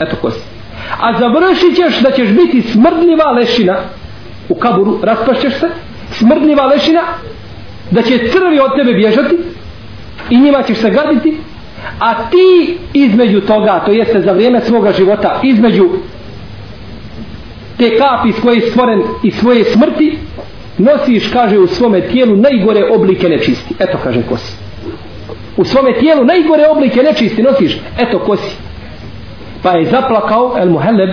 Eto 0.00 0.16
ko 0.16 0.30
si. 0.30 0.40
A 1.00 1.18
završit 1.18 1.76
ćeš 1.76 2.00
da 2.00 2.10
ćeš 2.10 2.28
biti 2.28 2.62
smrdljiva 2.62 3.30
lešina. 3.30 3.76
U 4.48 4.54
kaburu 4.54 4.98
raspašćeš 5.02 5.54
se 5.54 5.68
smrdljiva 6.10 6.66
lešina 6.66 7.00
da 7.92 8.02
će 8.02 8.18
crvi 8.18 8.60
od 8.60 8.76
tebe 8.76 8.92
bježati 8.92 9.36
i 10.30 10.40
njima 10.40 10.62
ćeš 10.62 10.78
se 10.78 10.90
gaditi 10.90 11.36
a 11.98 12.14
ti 12.30 12.78
između 12.92 13.40
toga 13.40 13.82
to 13.86 13.92
jeste 13.92 14.20
za 14.20 14.32
vrijeme 14.32 14.60
svoga 14.60 14.92
života 14.92 15.40
između 15.42 15.88
te 17.78 17.98
kapi 17.98 18.28
iz 18.28 18.34
koje 18.42 18.56
je 18.56 18.70
stvoren 18.70 19.02
i 19.22 19.30
svoje 19.30 19.64
smrti 19.64 20.18
nosiš, 20.78 21.28
kaže, 21.32 21.58
u 21.58 21.66
svome 21.66 22.00
tijelu 22.00 22.36
najgore 22.36 22.84
oblike 22.94 23.28
nečisti. 23.28 23.74
Eto, 23.78 23.98
kaže, 24.04 24.22
kosi. 24.28 24.56
U 25.56 25.64
svome 25.64 25.98
tijelu 25.98 26.24
najgore 26.24 26.68
oblike 26.68 27.02
nečisti 27.02 27.42
nosiš. 27.42 27.78
Eto, 27.98 28.18
kosi. 28.18 28.56
Pa 29.62 29.70
je 29.70 29.90
zaplakao 29.90 30.54
El 30.58 30.70
Muhelleb 30.70 31.10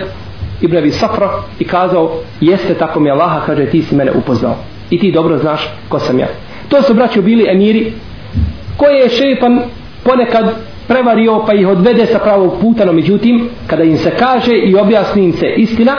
Ibn 0.60 0.76
Abi 0.76 0.90
Safra 0.90 1.30
i 1.58 1.64
kazao, 1.64 2.12
jeste 2.40 2.74
tako 2.74 3.00
mi 3.00 3.10
Allaha, 3.10 3.46
kaže, 3.46 3.66
ti 3.66 3.82
si 3.82 3.94
mene 3.94 4.12
upoznao. 4.12 4.56
I 4.90 4.98
ti 4.98 5.12
dobro 5.12 5.38
znaš 5.38 5.68
ko 5.88 5.98
sam 5.98 6.18
ja. 6.18 6.26
To 6.70 6.82
su 6.82 6.94
braćo 6.94 7.22
bili 7.22 7.46
emiri 7.48 7.92
koje 8.76 8.98
je 9.00 9.08
šeitan 9.08 9.60
ponekad 10.04 10.54
prevario 10.88 11.44
pa 11.46 11.54
ih 11.54 11.68
odvede 11.68 12.06
sa 12.06 12.18
pravog 12.18 12.60
puta 12.60 12.84
no 12.84 12.92
međutim 12.92 13.48
kada 13.66 13.82
im 13.84 13.96
se 13.96 14.10
kaže 14.18 14.52
i 14.54 14.76
objasni 14.76 15.24
im 15.24 15.32
se 15.32 15.46
istina 15.56 15.96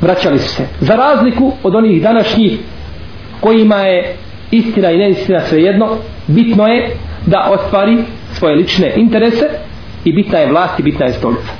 vraćali 0.00 0.38
su 0.38 0.48
se. 0.48 0.62
Za 0.80 0.96
razliku 0.96 1.52
od 1.62 1.74
onih 1.74 2.02
današnjih 2.02 2.58
kojima 3.40 3.76
je 3.76 4.16
istina 4.50 4.90
i 4.90 4.98
neistina 4.98 5.40
svejedno 5.40 5.88
bitno 6.26 6.66
je 6.66 6.90
da 7.26 7.48
ostvari 7.50 7.96
svoje 8.32 8.54
lične 8.54 8.92
interese 8.96 9.48
i 10.04 10.12
bitna 10.12 10.38
je 10.38 10.50
vlast 10.50 10.78
i 10.78 10.82
bitna 10.82 11.06
je 11.06 11.12
stolica. 11.12 11.52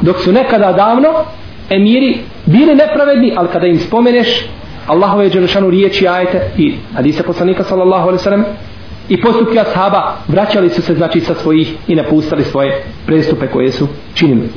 Dok 0.00 0.20
su 0.20 0.32
nekada 0.32 0.72
davno 0.72 1.08
emiri 1.70 2.18
bili 2.46 2.74
nepravedni 2.74 3.32
ali 3.36 3.48
kada 3.52 3.66
im 3.66 3.78
spomeneš 3.78 4.46
Allahove 4.86 5.30
dželešanu 5.30 5.70
riječi 5.70 6.08
ajete 6.08 6.50
i 6.56 6.74
hadise 6.94 7.22
poslanika 7.22 7.64
sallallahu 7.64 8.08
alaihi 8.08 8.22
sallam 8.22 8.44
i 9.08 9.20
postupke 9.20 9.60
ashaba 9.60 10.16
vraćali 10.28 10.70
su 10.70 10.82
se 10.82 10.94
znači 10.94 11.20
sa 11.20 11.34
svojih 11.34 11.74
i 11.88 11.94
napustali 11.94 12.44
svoje 12.44 12.82
prestupe 13.06 13.46
koje 13.46 13.72
su 13.72 13.88
činili 14.14 14.48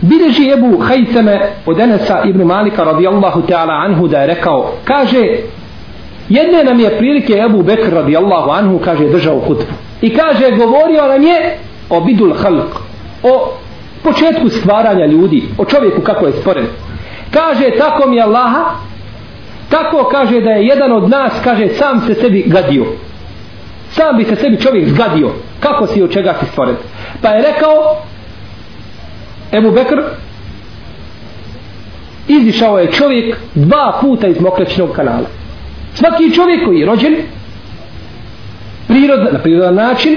Bileži 0.00 0.50
Ebu 0.50 0.78
Hajteme 0.78 1.40
od 1.66 1.80
Enesa 1.80 2.22
ibn 2.24 2.42
Malika 2.42 2.84
radijallahu 2.84 3.42
ta'ala 3.42 3.84
anhu 3.86 4.08
da 4.08 4.20
je 4.20 4.26
rekao, 4.26 4.72
kaže, 4.84 5.26
jedne 6.28 6.64
nam 6.64 6.80
je 6.80 6.98
prilike 6.98 7.32
Ebu 7.32 7.62
Bekr 7.62 7.92
radijallahu 7.92 8.50
anhu, 8.50 8.78
kaže, 8.84 9.08
držao 9.08 9.40
hutbu. 9.40 9.72
I 10.02 10.16
kaže, 10.16 10.50
govorio 10.50 11.06
nam 11.06 11.22
je 11.22 11.56
o 11.90 12.00
bidul 12.00 12.34
halq, 12.34 12.70
o 13.22 13.52
početku 14.02 14.48
stvaranja 14.48 15.06
ljudi, 15.06 15.42
o 15.58 15.64
čovjeku 15.64 16.00
kako 16.02 16.26
je 16.26 16.32
stvoren. 16.32 16.66
Kaže, 17.30 17.70
tako 17.78 18.08
mi 18.08 18.20
Allaha, 18.20 18.64
tako 19.70 20.08
kaže 20.12 20.40
da 20.40 20.50
je 20.50 20.66
jedan 20.66 20.92
od 20.92 21.10
nas, 21.10 21.32
kaže, 21.44 21.68
sam 21.68 22.00
se 22.06 22.14
sebi 22.14 22.44
gadio. 22.46 22.86
Sam 23.90 24.16
bi 24.16 24.24
se 24.24 24.36
sebi 24.36 24.60
čovjek 24.60 24.88
zgadio. 24.88 25.30
Kako 25.60 25.86
si 25.86 26.02
od 26.02 26.12
čega 26.12 26.34
si 26.40 26.46
stvoren? 26.46 26.76
Pa 27.22 27.28
je 27.28 27.42
rekao, 27.42 27.96
Ebu 29.52 29.70
Bekr 29.70 30.00
izišao 32.28 32.78
je 32.78 32.92
čovjek 32.92 33.36
dva 33.54 33.98
puta 34.00 34.26
iz 34.26 34.40
mokraćnog 34.40 34.92
kanala 34.92 35.26
svaki 35.94 36.34
čovjek 36.34 36.64
koji 36.64 36.78
je 36.78 36.86
rođen 36.86 37.16
prirod, 38.88 39.32
na 39.32 39.38
prirodan 39.38 39.74
način 39.74 40.16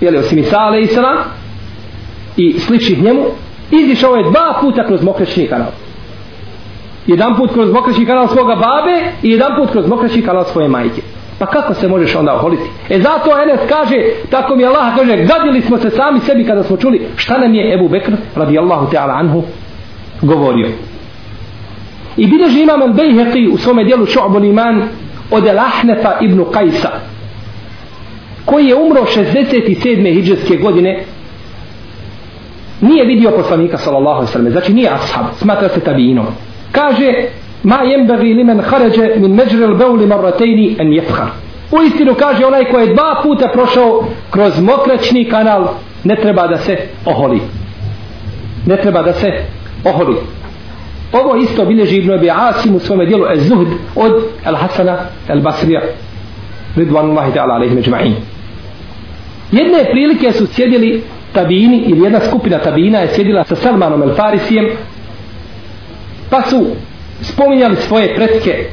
jeli 0.00 0.18
osim 0.18 0.38
Isa 0.38 0.58
i 0.80 0.82
Isra 0.82 1.24
i 2.36 2.58
sličnih 2.58 3.02
njemu 3.02 3.24
izišao 3.70 4.14
je 4.14 4.30
dva 4.30 4.58
puta 4.60 4.86
kroz 4.86 5.02
mokraćni 5.02 5.46
kanal 5.46 5.70
jedan 7.06 7.36
put 7.36 7.52
kroz 7.52 7.72
mokraći 7.72 8.06
kanal 8.06 8.28
svoga 8.28 8.54
babe 8.54 9.12
i 9.22 9.30
jedan 9.30 9.56
put 9.56 9.70
kroz 9.70 9.88
mokraći 9.88 10.22
kanal 10.22 10.44
svoje 10.44 10.68
majke 10.68 11.02
Pa 11.40 11.46
kako 11.46 11.74
se 11.74 11.88
možeš 11.88 12.14
onda 12.16 12.34
oholiti? 12.34 12.62
E 12.88 13.00
zato 13.00 13.42
Enes 13.42 13.60
kaže, 13.68 13.96
tako 14.30 14.56
mi 14.56 14.64
Allah 14.64 14.96
kaže, 14.96 15.16
gadili 15.16 15.62
smo 15.62 15.78
se 15.78 15.90
sami 15.90 16.20
sebi 16.20 16.44
kada 16.44 16.62
smo 16.62 16.76
čuli 16.76 17.06
šta 17.16 17.38
nam 17.38 17.54
je 17.54 17.74
Ebu 17.74 17.88
Bekr 17.88 18.12
radijallahu 18.36 18.86
ta'ala 18.92 19.18
anhu 19.18 19.42
govorio. 20.22 20.68
I 22.16 22.26
bideži 22.26 22.62
imam 22.62 22.80
al-Bejheqi 22.80 23.52
u 23.52 23.58
svome 23.58 23.84
dijelu 23.84 24.06
Šu'bul 24.06 24.48
iman 24.48 24.82
od 25.30 25.44
El-Ahnefa 25.44 26.12
ibn 26.20 26.44
Kajsa 26.52 26.90
koji 28.44 28.66
je 28.66 28.74
umro 28.74 29.04
67. 29.16 30.14
hijđarske 30.14 30.56
godine 30.56 31.04
nije 32.80 33.04
vidio 33.04 33.30
poslanika 33.30 33.78
sallallahu 33.78 34.16
alaihi 34.16 34.32
sallam 34.32 34.52
znači 34.52 34.72
nije 34.72 34.90
ashab, 34.90 35.24
smatra 35.38 35.68
se 35.68 35.80
tabiinom 35.80 36.26
kaže 36.72 37.12
ma 37.62 37.82
jembagi 37.82 38.34
li 38.34 38.44
men 38.44 38.60
haređe 38.60 39.14
min 39.16 39.34
međrel 39.34 39.74
beuli 39.74 40.06
marratejni 40.06 40.76
en 40.78 40.92
jefhar 40.92 41.28
u 41.72 41.82
istinu 41.82 42.14
kaže 42.14 42.46
onaj 42.46 42.64
ko 42.64 42.78
je 42.78 42.94
dva 42.94 43.20
puta 43.22 43.48
prošao 43.52 44.04
kroz 44.30 44.60
mokraćni 44.60 45.24
kanal 45.24 45.68
ne 46.04 46.16
treba 46.16 46.46
da 46.46 46.58
se 46.58 46.76
oholi. 47.04 47.40
Ne 48.66 48.76
treba 48.76 49.02
da 49.02 49.12
se 49.12 49.32
oholi. 49.84 50.16
Ovo 51.12 51.36
isto 51.36 51.64
bilježi 51.64 51.96
Ibn 51.96 52.12
Abi 52.12 52.30
Asim 52.30 52.74
u 52.74 52.78
svome 52.78 53.06
dijelu 53.06 53.24
Ez 53.32 53.48
Zuhd 53.48 53.68
od 53.96 54.22
El 54.44 54.54
Hasana 54.56 54.98
El 55.28 55.40
Basrija 55.40 55.80
Ridvanullahi 56.76 57.32
ta'ala 57.32 57.54
alaihim 57.54 57.78
eđma'in 57.78 58.12
jedne 59.52 59.90
prilike 59.90 60.32
su 60.32 60.46
sjedili 60.46 61.02
tabini 61.32 61.84
ili 61.86 62.00
jedna 62.00 62.20
skupina 62.20 62.58
tabina 62.58 62.98
je 62.98 63.08
sjedila 63.08 63.44
sa 63.44 63.56
Salmanom 63.56 64.02
El 64.02 64.14
Farisijem 64.14 64.66
pa 66.30 66.42
su 66.42 66.66
spominjali 67.22 67.76
svoje 67.76 68.14
pretke 68.14 68.70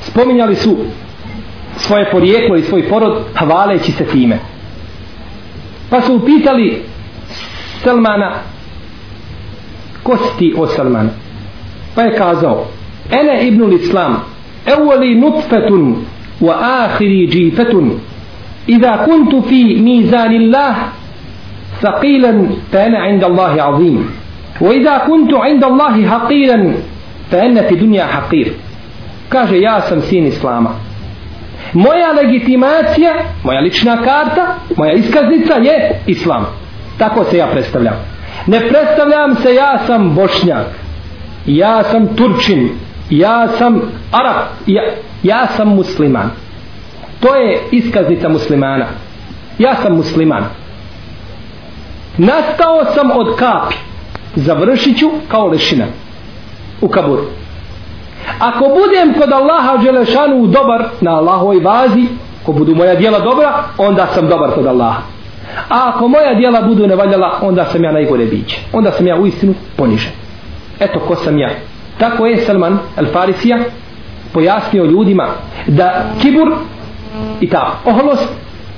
spominjali 0.00 0.54
su 0.54 0.76
svoje 1.76 2.10
porijeklo 2.10 2.56
i 2.56 2.62
svoj 2.62 2.88
porod 2.88 3.22
hvaleći 3.38 3.92
se 3.92 4.04
time. 4.04 4.38
Pa 5.90 6.00
su 6.00 6.14
upitali 6.14 6.82
Salmana 7.84 8.32
ko 10.02 10.16
si 10.16 10.38
ti 10.38 10.54
o 10.56 10.66
Salman? 10.66 11.10
Pa 11.94 12.02
je 12.02 12.16
kazao 12.16 12.66
ene 13.10 13.46
ibnul 13.48 13.72
islam 13.72 14.24
evoli 14.66 15.14
nutfetun 15.14 15.96
wa 16.40 16.54
ahiri 16.60 17.26
džifetun. 17.26 17.90
Iza 18.66 18.98
kuntu 19.04 19.42
fi 19.48 19.76
mizanillah 19.80 20.76
saqilan 21.80 22.48
fa 22.70 22.78
ene 22.78 23.10
inda 23.10 23.26
Allahi 23.26 23.60
azim. 23.60 24.21
وإذا 24.61 24.97
كنت 24.97 25.33
عند 25.33 25.63
الله 25.63 26.07
حقيلا 26.07 26.57
fa 27.29 27.37
enne 27.37 27.63
fi 27.67 27.75
dunja 27.75 28.05
haqir 28.07 28.53
kaže 29.29 29.59
ja 29.59 29.81
sam 29.81 30.01
sin 30.01 30.27
islama 30.27 30.71
moja 31.73 32.11
legitimacija 32.13 33.13
moja 33.43 33.61
lična 33.61 33.97
karta 33.97 34.55
moja 34.77 34.93
iskaznica 34.93 35.53
je 35.53 35.99
islam 36.07 36.45
tako 36.97 37.23
se 37.23 37.37
ja 37.37 37.47
predstavljam 37.47 37.95
ne 38.47 38.59
predstavljam 38.59 39.35
se 39.35 39.55
ja 39.55 39.79
sam 39.87 40.15
bošnjak 40.15 40.67
ja 41.45 41.83
sam 41.83 42.07
turčin 42.15 42.69
ja 43.09 43.47
sam 43.47 43.81
arab 44.11 44.47
ja, 44.67 44.83
ja 45.23 45.47
sam 45.47 45.75
musliman 45.75 46.31
to 47.19 47.35
je 47.35 47.59
iskaznica 47.71 48.29
muslimana 48.29 48.85
ja 49.59 49.75
sam 49.75 49.95
musliman 49.95 50.43
nastao 52.17 52.85
sam 52.95 53.11
od 53.11 53.35
kapi 53.35 53.75
završit 54.34 54.98
ću 54.98 55.10
kao 55.28 55.46
lešina 55.46 55.84
u 56.80 56.88
kaburu. 56.88 57.22
Ako 58.38 58.64
budem 58.64 59.14
kod 59.20 59.32
Allaha 59.32 59.76
Đelešanu 59.76 60.46
dobar 60.46 60.84
na 61.00 61.10
Allahovoj 61.10 61.60
vazi, 61.60 62.06
ako 62.42 62.52
budu 62.52 62.74
moja 62.74 62.94
dijela 62.94 63.18
dobra, 63.18 63.64
onda 63.78 64.06
sam 64.14 64.28
dobar 64.28 64.50
kod 64.54 64.66
Allaha. 64.66 65.02
A 65.68 65.92
ako 65.94 66.08
moja 66.08 66.34
dijela 66.34 66.62
budu 66.62 66.86
nevaljala, 66.86 67.38
onda 67.42 67.64
sam 67.64 67.84
ja 67.84 67.92
najgore 67.92 68.24
biće. 68.24 68.60
Onda 68.72 68.92
sam 68.92 69.06
ja 69.06 69.16
u 69.16 69.26
istinu 69.26 69.54
ponižen. 69.76 70.12
Eto 70.80 71.00
ko 71.00 71.16
sam 71.16 71.38
ja. 71.38 71.50
Tako 71.98 72.26
je 72.26 72.36
Salman 72.36 72.78
al-Farisija 72.96 73.58
pojasnio 74.32 74.84
ljudima 74.84 75.28
da 75.66 76.04
kibur 76.22 76.52
i 77.40 77.48
ta 77.48 77.72
oholost 77.84 78.28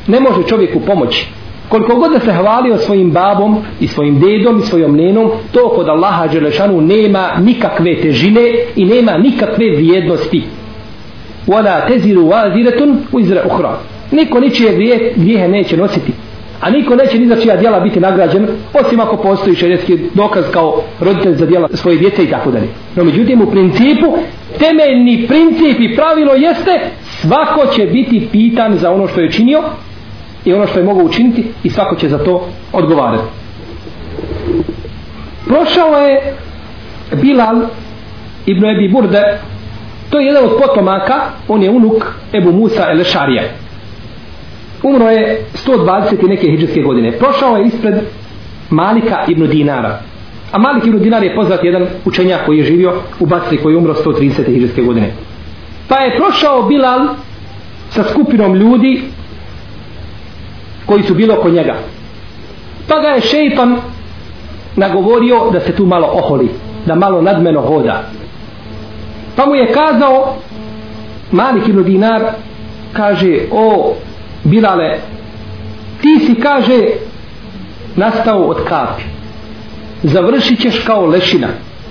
ne 0.07 0.21
može 0.21 0.43
čovjeku 0.49 0.81
pomoći 0.81 1.29
koliko 1.68 1.96
god 1.96 2.12
da 2.12 2.20
se 2.20 2.33
hvalio 2.33 2.79
svojim 2.79 3.11
babom 3.11 3.57
i 3.81 3.88
svojim 3.88 4.20
dedom 4.20 4.59
i 4.59 4.62
svojom 4.62 4.96
nenom 4.96 5.31
to 5.53 5.68
kod 5.68 5.88
Allaha 5.88 6.27
Đelešanu 6.27 6.81
nema 6.81 7.31
nikakve 7.40 8.00
težine 8.03 8.55
i 8.77 8.85
nema 8.85 9.18
nikakve 9.18 9.70
vrijednosti 9.77 10.42
wala 11.46 11.87
teziru 11.88 12.22
waziretun 12.22 12.96
u 13.12 13.20
izra 13.20 13.42
uhra. 13.46 13.79
niko 14.12 14.40
ničije 14.40 14.72
grije, 14.72 15.12
grijehe 15.16 15.48
neće 15.48 15.77
nositi 15.77 16.12
a 16.61 16.70
niko 16.70 16.96
neće 16.96 17.18
ni 17.18 17.27
za 17.27 17.37
čija 17.37 17.57
djela 17.57 17.81
biti 17.81 18.00
nagrađen 18.00 18.46
osim 18.74 19.00
ako 19.00 19.16
postoji 19.16 19.57
šarijetski 19.57 19.98
dokaz 20.14 20.44
kao 20.53 20.83
roditelj 21.00 21.35
za 21.35 21.46
djela 21.46 21.68
svoje 21.74 21.98
djece 21.98 22.24
i 22.24 22.31
tako 22.31 22.50
dalje 22.50 22.68
no 22.96 23.05
međutim 23.05 23.42
u 23.42 23.50
principu 23.50 24.16
temeljni 24.59 25.27
princip 25.29 25.81
i 25.81 25.96
pravilo 25.96 26.35
jeste 26.35 26.81
svako 27.05 27.66
će 27.66 27.87
biti 27.87 28.29
pitan 28.33 28.77
za 28.77 28.90
ono 28.90 29.09
što 29.09 29.20
je 29.20 29.31
činio 29.31 29.62
i 30.44 30.52
ono 30.52 30.66
što 30.66 30.78
je 30.78 30.85
mogao 30.85 31.04
učiniti 31.04 31.52
i 31.62 31.70
svako 31.70 31.96
će 31.96 32.09
za 32.09 32.18
to 32.18 32.48
odgovarati. 32.72 33.24
Prošao 35.46 35.96
je 35.96 36.35
Bilal 37.22 37.57
ibn 38.46 38.64
Ebi 38.64 38.88
Burde, 38.88 39.38
to 40.11 40.20
je 40.20 40.26
jedan 40.26 40.44
od 40.44 40.50
potomaka, 40.62 41.14
on 41.48 41.62
je 41.62 41.70
unuk 41.70 42.04
Ebu 42.33 42.52
Musa 42.52 42.90
el 42.90 43.04
Šarija. 43.04 43.42
Umro 44.83 45.11
je 45.11 45.44
120 45.66 46.28
neke 46.28 46.46
hijđarske 46.46 46.83
godine. 46.83 47.12
Prošao 47.12 47.57
je 47.57 47.66
ispred 47.66 47.94
Malika 48.70 49.24
ibn 49.28 49.46
Dinara. 49.46 50.00
A 50.52 50.59
Malik 50.59 50.87
ibn 50.87 50.98
Dinar 50.98 51.22
je 51.22 51.35
poznat 51.35 51.64
jedan 51.64 51.87
učenjak 52.04 52.46
koji 52.46 52.59
je 52.59 52.64
živio 52.64 52.92
u 53.20 53.26
Basri 53.26 53.57
koji 53.57 53.72
je 53.72 53.78
umro 53.78 53.94
130 53.94 54.46
hijđarske 54.46 54.83
godine. 54.83 55.12
Pa 55.88 55.96
je 55.96 56.16
prošao 56.16 56.62
Bilal 56.62 57.09
sa 57.90 58.04
skupinom 58.04 58.54
ljudi 58.54 59.02
koji 60.87 61.03
su 61.03 61.14
bilo 61.14 61.35
oko 61.35 61.51
njega. 61.51 61.75
Pa 62.88 63.01
ga 63.01 63.09
je 63.09 63.20
šeitan 63.20 63.77
nagovorio 64.77 65.51
da 65.53 65.61
se 65.61 65.73
tu 65.73 65.87
malo 65.87 66.09
oholi, 66.12 66.49
da 66.87 66.94
malo 66.94 67.23
nadmeno 67.23 67.61
hoda. 67.61 68.03
Pa 69.37 69.47
mu 69.47 69.55
je 69.55 69.73
kazao, 69.73 70.35
Malik 71.33 71.68
ibn 71.68 71.85
Dinar 71.85 72.23
kaže, 72.92 73.38
o 73.53 73.94
Bilale, 74.44 74.99
ti 76.05 76.27
si 76.27 76.35
kaže 76.35 76.81
nastao 77.97 78.42
od 78.42 78.64
kapi 78.68 79.03
završit 80.03 80.61
ćeš 80.61 80.79
kao 80.87 81.07
lešina 81.07 81.49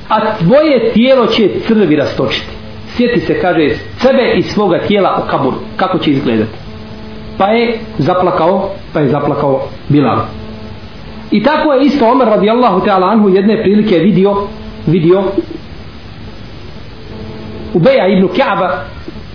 a 0.09 0.35
tvoje 0.37 0.91
tijelo 0.93 1.27
će 1.27 1.49
crvi 1.67 1.95
rastočiti 1.95 2.47
sjeti 2.95 3.19
se 3.19 3.41
kaže 3.41 3.69
sebe 3.97 4.33
i 4.37 4.41
svoga 4.41 4.79
tijela 4.79 5.23
u 5.25 5.29
kaburu 5.29 5.57
kako 5.75 5.97
će 5.97 6.11
izgledati 6.11 6.51
pa 7.37 7.45
je 7.45 7.79
zaplakao 7.97 8.71
pa 8.93 8.99
je 8.99 9.09
zaplakao 9.09 9.61
Bilal. 9.89 10.19
I 11.31 11.43
tako 11.43 11.73
je 11.73 11.85
isto 11.85 12.11
Omer 12.11 12.27
radijallahu 12.27 12.79
ta'ala 12.85 13.11
anhu 13.11 13.29
jedne 13.29 13.61
prilike 13.61 13.97
vidio 13.99 14.47
vidio 14.87 15.23
Ubeja 17.73 18.07
ibn 18.07 18.27
Kaaba 18.37 18.69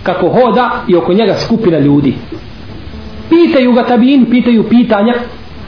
kako 0.03 0.29
hoda 0.29 0.71
i 0.87 0.95
oko 0.95 1.13
njega 1.13 1.33
skupina 1.33 1.79
ljudi. 1.79 2.13
Pitaju 3.29 3.73
ga 3.73 3.83
tabin 3.83 4.25
pitaju 4.29 4.63
pitanja 4.63 5.13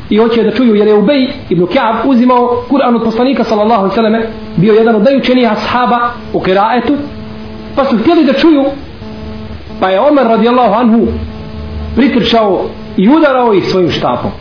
i 0.09 0.17
hoće 0.17 0.43
da 0.43 0.51
čuju 0.51 0.75
jer 0.75 0.87
je 0.87 0.93
Ubej 0.93 1.27
ibn 1.49 1.67
Kaab 1.67 1.95
uzimao 2.05 2.63
Kur'an 2.69 2.95
od 2.95 3.03
poslanika 3.03 3.43
sallallahu 3.43 3.81
alaihi 3.81 3.95
sallam 3.95 4.21
bio 4.57 4.73
jedan 4.73 4.95
od 4.95 5.03
najučenijih 5.03 5.51
ashaba 5.51 6.09
u 6.33 6.39
kiraetu 6.39 6.93
pa 7.75 7.85
su 7.85 7.97
htjeli 7.97 8.25
da 8.25 8.33
čuju 8.33 8.65
pa 9.79 9.89
je 9.89 9.99
Omer 9.99 10.25
radijallahu 10.25 10.73
anhu 10.73 11.07
pritrčao 11.95 12.65
i 12.97 13.09
udarao 13.09 13.53
ih 13.53 13.65
svojim 13.65 13.91
štapom. 13.91 14.31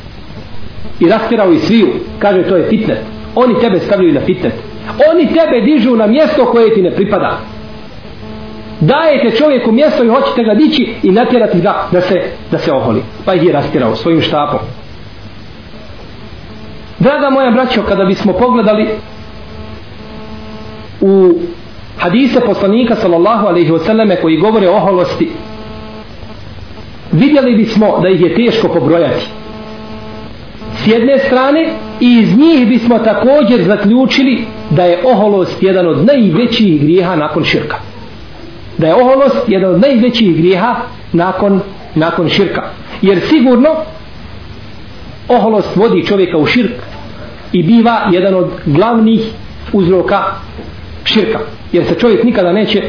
I 1.01 1.09
rastirao 1.09 1.53
ih 1.53 1.63
sviju. 1.63 1.89
Kaže 2.19 2.43
to 2.43 2.57
je 2.57 2.69
fitnet. 2.69 2.99
Oni 3.35 3.61
tebe 3.61 3.81
stavljaju 3.81 4.15
na 4.15 4.21
fitnet. 4.21 4.53
Oni 5.11 5.27
tebe 5.27 5.61
dižu 5.61 5.97
na 5.97 6.07
mjesto 6.07 6.45
koje 6.45 6.75
ti 6.75 6.83
ne 6.83 6.91
pripada. 6.91 7.39
Dajete 8.81 9.37
čovjeku 9.37 9.73
mjesto 9.73 10.05
i 10.05 10.09
hoćete 10.09 10.43
ga 10.43 10.55
dići 10.55 10.95
i 11.03 11.11
natjerati 11.11 11.61
ga 11.61 11.89
da 11.93 12.01
se, 12.01 12.23
da 12.51 12.59
se 12.59 12.73
oholi. 12.73 13.03
Pa 13.25 13.35
ih 13.35 13.43
je 13.43 13.53
rastirao 13.53 13.97
svojim 13.97 14.21
štapom. 14.21 14.59
Draga 16.99 17.31
moja 17.31 17.51
braćo 17.51 17.83
kada 17.83 18.05
bismo 18.05 18.33
pogledali 18.33 18.89
u 21.01 21.33
hadise 21.99 22.41
poslanika 22.41 22.97
sallallahu 22.97 23.47
alaihi 23.47 23.71
wasallame 23.71 24.21
koji 24.23 24.37
govore 24.37 24.69
o 24.69 24.77
oholosti 24.77 25.31
vidjeli 27.13 27.57
bismo 27.57 27.99
da 28.03 28.09
ih 28.09 28.21
je 28.21 28.35
teško 28.35 28.69
pobrojati. 28.69 29.27
S 30.85 30.87
jedne 30.87 31.19
strane 31.19 31.69
i 32.01 32.19
iz 32.19 32.39
njih 32.39 32.69
bismo 32.69 32.99
također 32.99 33.63
zaključili 33.65 34.45
da 34.71 34.85
je 34.85 35.03
oholost 35.05 35.63
jedan 35.63 35.87
od 35.87 36.07
najvećih 36.07 36.81
grijeha 36.83 37.17
nakon 37.17 37.45
širka. 37.45 37.77
Da 38.79 38.87
je 38.87 38.95
oholost 38.95 39.37
jedan 39.49 39.75
od 39.75 39.81
najvećih 39.81 40.37
grijeha 40.37 40.77
nakon, 41.13 41.61
nakon 41.95 42.29
širka. 42.29 42.63
Jer 43.03 43.21
sigurno 43.21 43.69
oholost 45.29 45.77
vodi 45.77 46.07
čovjeka 46.07 46.39
u 46.39 46.47
širk 46.47 46.73
i 47.53 47.63
biva 47.63 48.01
jedan 48.13 48.35
od 48.35 48.51
glavnih 48.67 49.21
uzroka 49.73 50.25
širka. 51.05 51.39
Jer 51.73 51.85
se 51.85 51.95
čovjek 51.95 52.25
nikada 52.25 52.53
neće 52.53 52.83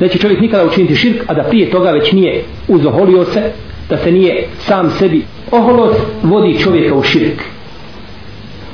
neće 0.00 0.18
čovjek 0.18 0.40
nikada 0.40 0.64
učiniti 0.64 0.96
širk 0.96 1.22
a 1.26 1.34
da 1.34 1.42
prije 1.42 1.70
toga 1.70 1.90
već 1.90 2.12
nije 2.12 2.44
uzoholio 2.68 3.24
se 3.24 3.42
da 3.90 3.96
se 3.96 4.12
nije 4.12 4.48
sam 4.58 4.90
sebi 4.90 5.24
oholost 5.50 6.00
vodi 6.22 6.58
čovjeka 6.58 6.94
u 6.94 7.02
širk. 7.02 7.42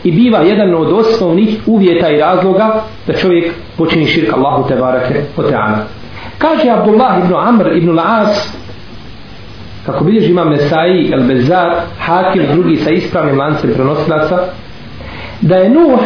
I 0.04 0.12
biva 0.12 0.38
jedan 0.38 0.74
od 0.74 0.92
osnovnih 0.92 1.58
uvjeta 1.66 2.10
i 2.10 2.20
razloga 2.20 2.84
da 3.06 3.12
čovjek 3.12 3.52
počini 3.76 4.06
širk 4.06 4.32
Allahu 4.32 4.68
te 4.68 4.76
barake 4.76 5.20
o 5.36 5.42
teana 5.42 5.84
kaže 6.38 6.70
Abdullah 6.70 7.24
ibn 7.24 7.34
Amr 7.34 7.76
ibn 7.76 7.90
La'as 7.90 8.50
kako 9.86 10.04
bilježi 10.04 10.30
imam 10.30 10.48
Nesai, 10.48 11.10
El 11.12 11.22
Bezar, 11.26 11.72
Hakim, 11.98 12.42
drugi 12.52 12.76
sa 12.76 12.90
ispravnim 12.90 13.38
lancem 13.38 13.70
prenosilaca, 13.74 14.38
da 15.40 15.56
je 15.56 15.70
Nuh, 15.70 16.00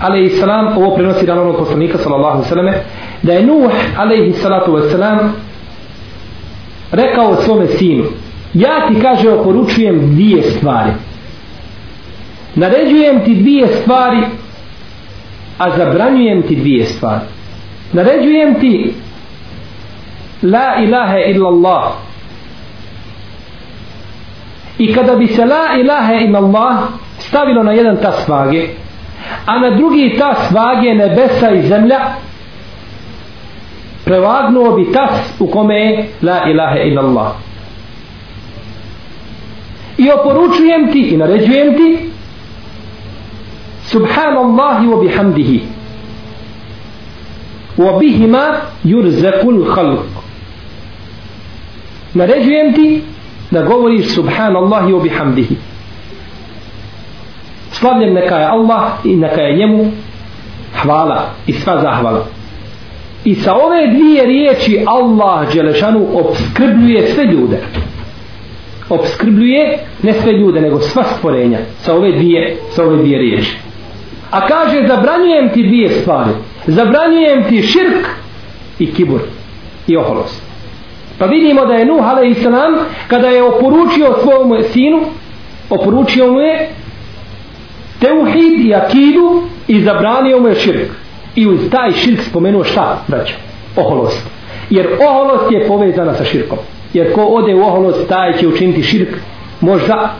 alaihi 0.00 0.28
salam, 0.28 0.76
ovo 0.76 0.94
prenosi 0.94 1.26
dan 1.26 1.38
onog 1.38 1.56
poslanika, 1.56 1.98
sallallahu 1.98 2.44
sallame, 2.44 2.72
da 3.24 3.32
je 3.32 3.46
Nuh, 3.46 3.72
alaihi 3.96 4.32
salatu 4.32 4.72
wasalam, 4.72 5.28
rekao 6.92 7.36
svome 7.36 7.66
sinu, 7.66 8.04
ja 8.54 8.88
ti, 8.88 9.00
kaže, 9.02 9.30
oporučujem 9.30 10.10
dvije 10.14 10.42
stvari. 10.42 10.90
Naređujem 12.54 13.24
ti 13.24 13.34
dvije 13.34 13.68
stvari, 13.68 14.22
a 15.58 15.76
zabranjujem 15.76 16.42
ti 16.42 16.56
dvije 16.56 16.84
stvari. 16.84 17.24
Naređujem 17.92 18.60
ti 18.60 18.94
La 20.42 20.76
ilaha 20.82 21.18
illa 21.18 21.48
Allah 21.48 21.92
i 24.78 24.94
kada 24.94 25.14
bi 25.16 25.26
se 25.26 25.44
la 25.44 25.80
ilaha 25.80 26.14
illa 26.14 26.38
Allah 26.38 26.76
stavilo 27.18 27.62
na 27.62 27.72
jedan 27.72 27.96
tas 27.96 28.28
vage 28.28 28.68
a 29.46 29.58
na 29.58 29.70
drugi 29.70 30.16
tas 30.18 30.50
vage 30.50 30.94
nebesa 30.94 31.50
i 31.50 31.62
zemlja 31.62 32.00
prevagnuo 34.04 34.76
bi 34.76 34.92
tas 34.92 35.40
u 35.40 35.46
kome 35.46 35.74
je 35.74 36.08
la 36.22 36.50
ilaha 36.50 36.78
illallah. 36.78 37.32
I 39.98 40.10
oporučujem 40.10 40.92
ti 40.92 41.00
i 41.00 41.16
naređujem 41.16 41.76
ti 41.76 42.10
subhanallahi 43.84 44.86
wa 44.86 45.00
bihamdihi 45.00 45.60
wa 47.78 47.98
bihima 47.98 48.44
yurzakul 48.84 49.64
khalq. 49.74 50.06
Naređujem 52.14 52.74
ti 52.74 53.02
da 53.50 53.62
govoriš 53.62 54.14
subhanallahi 54.14 54.92
wa 54.92 55.02
bihamdihi. 55.02 55.56
Slavljen 57.72 58.14
neka 58.14 58.36
je 58.36 58.46
Allah 58.46 58.92
i 59.04 59.16
neka 59.16 59.40
je 59.40 59.56
njemu 59.56 59.90
hvala 60.82 61.30
i 61.46 61.52
sva 61.52 61.80
zahvala 61.82 62.26
i 63.24 63.34
sa 63.34 63.54
ove 63.54 63.86
dvije 63.86 64.26
riječi 64.26 64.84
Allah 64.86 65.54
Đelešanu 65.54 66.06
obskrbljuje 66.12 67.08
sve 67.08 67.24
ljude 67.24 67.58
obskrbljuje 68.88 69.78
ne 70.02 70.12
sve 70.12 70.32
ljude 70.32 70.60
nego 70.60 70.80
sva 70.80 71.04
stvorenja 71.04 71.58
sa 71.78 71.94
ove 71.94 72.12
dvije, 72.12 72.56
sa 72.70 72.84
ove 72.84 72.96
dvije 72.96 73.18
riječi 73.18 73.56
a 74.30 74.46
kaže 74.46 74.86
zabranjujem 74.88 75.48
ti 75.54 75.62
dvije 75.62 75.88
stvari 75.88 76.30
zabranjujem 76.66 77.44
ti 77.48 77.62
širk 77.62 78.06
i 78.78 78.94
kibur 78.94 79.20
i 79.86 79.96
oholost 79.96 80.44
Pa 81.18 81.26
vidimo 81.26 81.66
da 81.66 81.74
je 81.74 81.84
Nuh 81.84 82.04
a.s. 82.04 82.46
kada 83.08 83.28
je 83.28 83.42
oporučio 83.42 84.14
svom 84.22 84.62
sinu, 84.72 85.00
oporučio 85.70 86.32
mu 86.32 86.40
je 86.40 86.70
teuhid 88.00 88.66
i 88.66 88.74
akidu 88.74 89.42
i 89.68 89.80
zabranio 89.80 90.40
mu 90.40 90.48
je 90.48 90.54
širk. 90.54 90.90
I 91.34 91.46
uz 91.46 91.60
taj 91.70 91.92
širk 91.92 92.22
spomenuo 92.22 92.64
šta, 92.64 93.04
braćo? 93.08 93.34
Oholost. 93.76 94.26
Jer 94.70 94.86
oholost 95.08 95.52
je 95.52 95.66
povezana 95.68 96.14
sa 96.14 96.24
širkom. 96.24 96.58
Jer 96.92 97.12
ko 97.12 97.24
ode 97.24 97.54
u 97.54 97.62
oholost, 97.62 98.08
taj 98.08 98.38
će 98.38 98.48
učiniti 98.48 98.82
širk 98.82 99.08
možda 99.60 100.14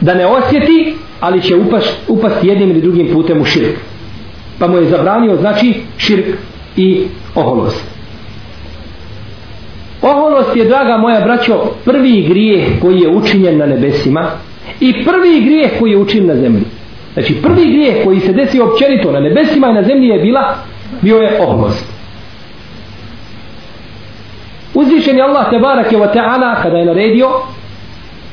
da 0.00 0.14
ne 0.14 0.26
osjeti, 0.26 0.94
ali 1.20 1.42
će 1.42 1.56
upast, 1.56 1.96
upasti 2.08 2.48
jednim 2.48 2.70
ili 2.70 2.80
drugim 2.80 3.08
putem 3.12 3.40
u 3.40 3.44
širk. 3.44 3.76
Pa 4.58 4.66
mu 4.68 4.76
je 4.76 4.88
zabranio, 4.88 5.36
znači, 5.36 5.74
širk 5.98 6.26
i 6.76 7.04
oholost. 7.34 7.84
Oholost 10.02 10.56
je, 10.56 10.64
draga 10.64 10.96
moja 10.96 11.20
braćo, 11.20 11.72
prvi 11.84 12.26
grijeh 12.28 12.64
koji 12.80 13.00
je 13.00 13.08
učinjen 13.08 13.58
na 13.58 13.66
nebesima 13.66 14.30
i 14.80 15.04
prvi 15.04 15.44
grijeh 15.44 15.70
koji 15.78 15.90
je 15.90 15.98
učinjen 15.98 16.26
na 16.26 16.36
zemlji. 16.36 16.64
Znači, 17.20 17.42
prvi 17.42 17.72
grijeh 17.72 18.04
koji 18.04 18.20
se 18.20 18.32
desio 18.32 18.64
općenito 18.64 19.12
na 19.12 19.20
nebesima 19.20 19.70
i 19.70 19.72
na 19.72 19.82
zemlji 19.82 20.08
je 20.08 20.18
bila, 20.18 20.54
bio 21.00 21.16
je 21.16 21.42
oholost. 21.42 21.86
Uzvišen 24.74 25.16
je 25.16 25.22
Allah 25.22 25.50
tebarake 25.50 25.96
wa 25.96 26.14
ta'ala 26.14 26.62
kada 26.62 26.76
je 26.76 26.84
naredio 26.84 27.28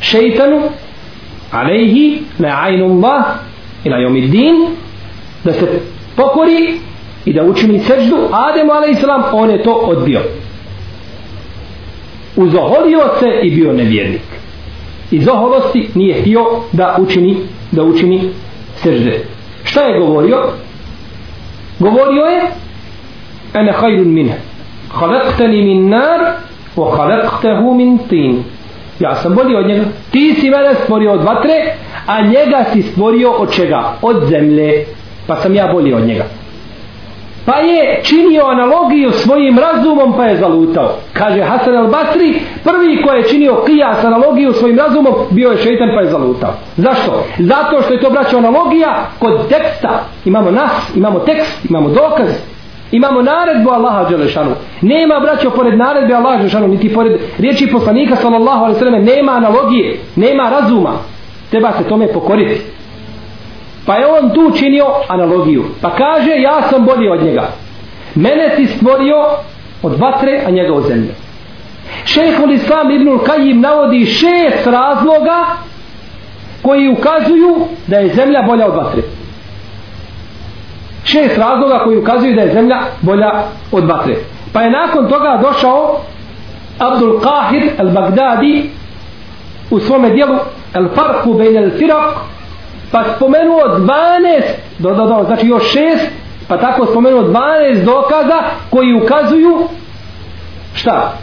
šeitanu 0.01 0.61
alejhi 1.51 2.21
na 2.37 2.63
ajnu 2.63 2.85
Allah 2.85 3.25
i 3.83 3.89
na 3.89 3.97
da 5.43 5.53
se 5.53 5.79
pokori 6.15 6.79
i 7.25 7.33
da 7.33 7.43
učini 7.43 7.79
seždu 7.79 8.17
Ademu 8.31 8.71
alejsalam 8.71 9.23
on 9.33 9.49
je 9.49 9.63
to 9.63 9.73
odbio 9.73 10.21
uzoholio 12.35 12.99
se 13.19 13.39
i 13.43 13.55
bio 13.55 13.73
nevjernik 13.73 14.21
iz 15.11 15.27
oholosti 15.27 15.89
nije 15.95 16.21
htio 16.21 16.45
da 16.71 16.97
učini 16.99 17.37
da 17.71 17.83
učini 17.83 18.29
sežde 18.83 19.25
šta 19.63 19.81
je 19.81 19.99
govorio? 19.99 20.43
Govorio 21.79 22.25
je 22.25 22.41
ene 23.53 23.71
hajrun 23.71 24.13
mine 24.13 24.37
halekteni 24.91 25.61
min 25.61 25.89
nar 25.89 26.19
o 26.75 26.89
halektehu 26.95 27.73
min 27.73 27.97
tin. 28.09 28.43
Ja 28.99 29.15
sam 29.15 29.35
bolji 29.35 29.55
od 29.55 29.67
njega. 29.67 29.83
Ti 30.11 30.35
si 30.39 30.49
mene 30.49 30.75
stvorio 30.83 31.11
od 31.11 31.23
vatre 31.23 31.73
a 32.05 32.21
njega 32.21 32.65
si 32.73 32.81
stvorio 32.81 33.31
od 33.31 33.53
čega? 33.53 33.93
Od 34.01 34.25
zemlje. 34.29 34.85
Pa 35.27 35.35
sam 35.35 35.55
ja 35.55 35.67
bolji 35.73 35.93
od 35.93 36.07
njega 36.07 36.25
pa 37.47 37.57
je 37.57 38.01
činio 38.03 38.45
analogiju 38.45 39.11
svojim 39.11 39.59
razumom 39.59 40.13
pa 40.17 40.25
je 40.25 40.37
zalutao. 40.37 40.89
Kaže 41.13 41.41
Hasan 41.41 41.77
al 41.77 41.87
Basri 41.87 42.39
prvi 42.63 43.01
ko 43.01 43.13
je 43.13 43.23
činio 43.23 43.63
kijas 43.65 44.03
analogiju 44.03 44.53
svojim 44.53 44.77
razumom 44.77 45.13
bio 45.29 45.49
je 45.51 45.57
šeitan 45.57 45.89
pa 45.95 46.01
je 46.01 46.09
zalutao. 46.09 46.53
Zašto? 46.77 47.23
zato 47.39 47.81
što 47.81 47.93
je 47.93 47.99
to 47.99 48.09
braćo 48.09 48.37
analogija 48.37 49.09
kod 49.19 49.49
teksta. 49.49 50.03
Imamo 50.25 50.51
nas, 50.51 50.95
imamo 50.95 51.19
tekst, 51.19 51.65
imamo 51.69 51.89
dokaz 51.89 52.29
imamo 52.91 53.21
naredbu 53.21 53.69
Allaha 53.69 54.09
Đelešanu. 54.09 54.51
Nema 54.81 55.19
braćo 55.19 55.49
pored 55.49 55.77
naredbe 55.77 56.13
Allaha 56.13 56.37
Đelešanu 56.37 56.67
niti 56.67 56.93
pored 56.93 57.21
riječi 57.37 57.71
poslanika 57.71 58.15
sallallahu 58.15 58.63
alaihi 58.63 58.79
sallam 58.79 59.03
nema 59.03 59.31
analogije, 59.31 59.99
nema 60.15 60.49
razuma. 60.49 60.93
Treba 61.49 61.71
se 61.71 61.83
tome 61.83 62.07
pokoriti. 62.07 62.61
Pa 63.87 63.95
je 63.95 64.07
on 64.07 64.29
tu 64.29 64.51
činio 64.57 64.85
analogiju. 65.07 65.65
Pa 65.81 65.89
kaže 65.89 66.31
ja 66.31 66.61
sam 66.69 66.85
bolji 66.85 67.09
od 67.09 67.23
njega. 67.23 67.47
Mene 68.15 68.55
si 68.55 68.65
stvorio 68.65 69.15
od 69.83 69.99
vatre, 69.99 70.41
a 70.47 70.51
njega 70.51 70.73
od 70.73 70.87
zemlje. 70.87 71.15
Šehul 72.05 72.51
Islam 72.51 72.91
Ibnul 72.91 73.19
Kajim 73.19 73.61
navodi 73.61 74.05
šest 74.05 74.67
razloga 74.67 75.45
koji 76.61 76.89
ukazuju 76.89 77.55
da 77.87 77.97
je 77.97 78.13
zemlja 78.13 78.41
bolja 78.41 78.67
od 78.67 78.75
vatre. 78.75 79.01
Šest 81.03 81.37
razloga 81.37 81.79
koji 81.83 81.97
ukazuju 81.97 82.35
da 82.35 82.41
je 82.41 82.53
zemlja 82.53 82.77
bolja 83.01 83.31
od 83.71 83.85
vatre. 83.85 84.15
Pa 84.53 84.61
je 84.61 84.71
nakon 84.71 85.09
toga 85.09 85.39
došao 85.41 86.01
Abdul 86.79 87.19
Qahir 87.19 87.69
al-Baghdadi 87.77 88.63
u 89.69 89.79
svome 89.79 90.09
dijelu 90.09 90.35
al-Farku 90.73 91.37
bejn 91.37 91.57
al-Firak 91.57 92.36
pa 92.91 93.03
spomenuo 93.15 93.61
12 93.77 93.87
do, 94.79 94.93
do, 94.93 95.05
do, 95.05 95.23
znači 95.25 95.47
još 95.47 95.63
6 95.73 95.97
pa 96.47 96.57
tako 96.57 96.85
spomenuo 96.85 97.21
12 97.21 97.83
dokaza 97.83 98.41
koji 98.69 98.93
ukazuju 98.93 99.67
šta? 100.73 101.17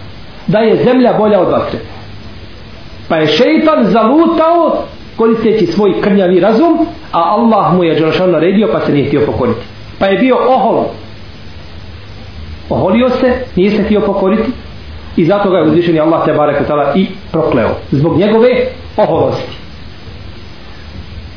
da 0.47 0.59
je 0.59 0.85
zemlja 0.85 1.13
bolja 1.19 1.41
od 1.41 1.49
vatre. 1.49 1.79
Pa 3.09 3.17
je 3.17 3.27
šeitan 3.27 3.85
zalutao 3.85 4.85
koristeći 5.17 5.67
svoj 5.67 6.01
krnjavi 6.01 6.41
razum 6.41 6.87
a 7.13 7.19
Allah 7.19 7.75
mu 7.75 7.85
je 7.85 7.95
Đelšan 7.95 8.31
naredio 8.31 8.69
pa 8.73 8.81
se 8.81 8.93
nije 8.93 9.07
htio 9.07 9.27
pokoriti. 9.27 9.61
Pa 9.99 10.07
je 10.07 10.19
bio 10.19 10.37
ohol. 10.49 10.85
Oholio 12.71 13.11
se 13.11 13.33
nije 13.57 13.71
se 13.71 13.83
htio 13.83 14.01
pokoriti 14.01 14.51
i 15.17 15.25
zato 15.25 15.51
ga 15.51 15.57
je 15.57 15.65
uzvišeni 15.65 16.01
Allah 16.01 16.25
te 16.25 16.33
barek 16.33 16.57
i 16.95 17.07
prokleo 17.33 17.69
zbog 17.91 18.19
njegove 18.19 18.49
oholosti 18.97 19.64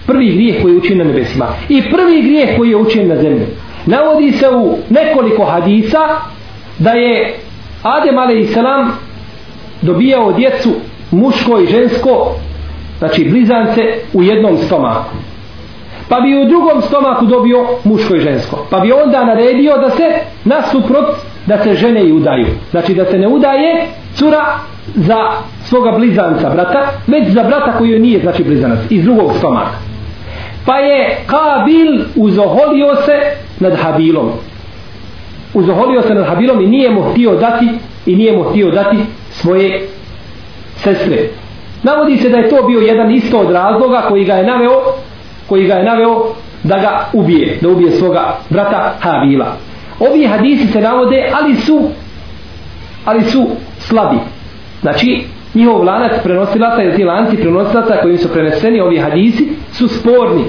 prvi 0.07 0.33
grijeh 0.33 0.61
koji 0.61 0.71
je 0.71 0.77
učin 0.77 0.97
na 0.97 1.03
nebesima. 1.03 1.47
I 1.69 1.81
prvi 1.91 2.21
grijeh 2.21 2.57
koji 2.57 2.69
je 2.69 2.75
učin 2.75 3.07
na 3.07 3.15
zemlji. 3.15 3.45
Navodi 3.85 4.31
se 4.31 4.49
u 4.49 4.77
nekoliko 4.89 5.45
hadisa 5.45 5.99
da 6.79 6.91
je 6.91 7.35
Adem 7.83 8.17
a.s. 8.17 8.57
dobijao 9.81 10.31
djecu 10.31 10.69
muško 11.11 11.59
i 11.59 11.67
žensko 11.67 12.35
znači 12.99 13.29
blizance 13.29 13.81
u 14.13 14.23
jednom 14.23 14.57
stomaku. 14.57 15.15
Pa 16.09 16.19
bi 16.19 16.41
u 16.41 16.45
drugom 16.45 16.81
stomaku 16.81 17.25
dobio 17.25 17.65
muško 17.83 18.15
i 18.15 18.19
žensko. 18.19 18.67
Pa 18.69 18.79
bi 18.79 18.91
onda 18.91 19.25
naredio 19.25 19.77
da 19.77 19.89
se 19.89 20.03
nasuprot 20.45 21.15
da 21.45 21.63
se 21.63 21.73
žene 21.73 22.03
i 22.03 22.11
udaju. 22.11 22.47
Znači 22.71 22.93
da 22.93 23.05
se 23.05 23.17
ne 23.17 23.27
udaje 23.27 23.87
cura 24.15 24.45
za 24.95 25.17
svoga 25.63 25.91
blizanca 25.91 26.49
brata 26.49 26.87
već 27.07 27.27
za 27.33 27.43
brata 27.43 27.77
koji 27.77 27.99
nije 27.99 28.19
znači 28.19 28.43
blizanac 28.43 28.79
iz 28.89 29.03
drugog 29.03 29.31
stomaka 29.37 29.86
pa 30.67 30.77
je 30.77 31.17
Kabil 31.25 32.05
uzoholio 32.15 32.95
se 33.05 33.11
nad 33.59 33.75
Habilom. 33.75 34.31
Uzoholio 35.53 36.01
se 36.01 36.13
nad 36.13 36.27
Habilom 36.27 36.61
i 36.61 36.67
nije 36.67 36.91
mu 36.91 37.01
htio 37.01 37.35
dati 37.35 37.69
i 38.05 38.15
nije 38.15 38.37
mu 38.37 38.43
htio 38.43 38.71
dati 38.71 38.97
svoje 39.31 39.87
sestre. 40.75 41.29
Navodi 41.83 42.17
se 42.17 42.29
da 42.29 42.37
je 42.37 42.49
to 42.49 42.63
bio 42.63 42.79
jedan 42.79 43.11
isto 43.11 43.39
od 43.39 43.51
razloga 43.51 44.05
koji 44.07 44.25
ga 44.25 44.33
je 44.33 44.47
naveo 44.47 44.81
koji 45.49 45.67
ga 45.67 45.73
je 45.73 45.83
naveo 45.83 46.25
da 46.63 46.77
ga 46.77 47.05
ubije 47.13 47.57
da 47.61 47.69
ubije 47.69 47.91
svoga 47.91 48.37
brata 48.49 48.93
Habila. 48.99 49.55
Ovi 49.99 50.25
hadisi 50.25 50.67
se 50.67 50.81
navode 50.81 51.31
ali 51.33 51.55
su 51.55 51.89
ali 53.05 53.23
su 53.23 53.47
slabi. 53.79 54.17
Znači 54.81 55.23
njihov 55.57 55.83
lanac 55.83 56.11
prenosilaca 56.23 56.83
ili 56.83 56.95
ti 56.95 57.03
lanci 57.03 57.37
prenosilaca 57.37 58.01
kojim 58.01 58.17
su 58.17 58.29
preneseni 58.33 58.81
ovi 58.81 58.97
hadisi 58.97 59.49
su 59.71 59.87
sporni. 59.87 60.43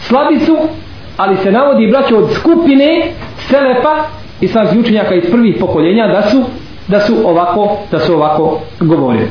Slabi 0.00 0.38
su 0.38 0.56
ali 1.16 1.36
se 1.36 1.52
navodi 1.52 1.86
braće 1.86 2.16
od 2.16 2.32
skupine 2.32 3.12
selepa 3.38 3.96
i 4.40 4.48
sam 4.48 4.66
učenjaka 4.80 5.14
iz 5.14 5.30
prvih 5.30 5.56
pokoljenja 5.60 6.06
da 6.06 6.22
su 6.22 6.42
da 6.88 7.00
su 7.00 7.14
ovako 7.24 7.76
da 7.90 7.98
su 7.98 8.14
ovako 8.14 8.60
govorili 8.80 9.30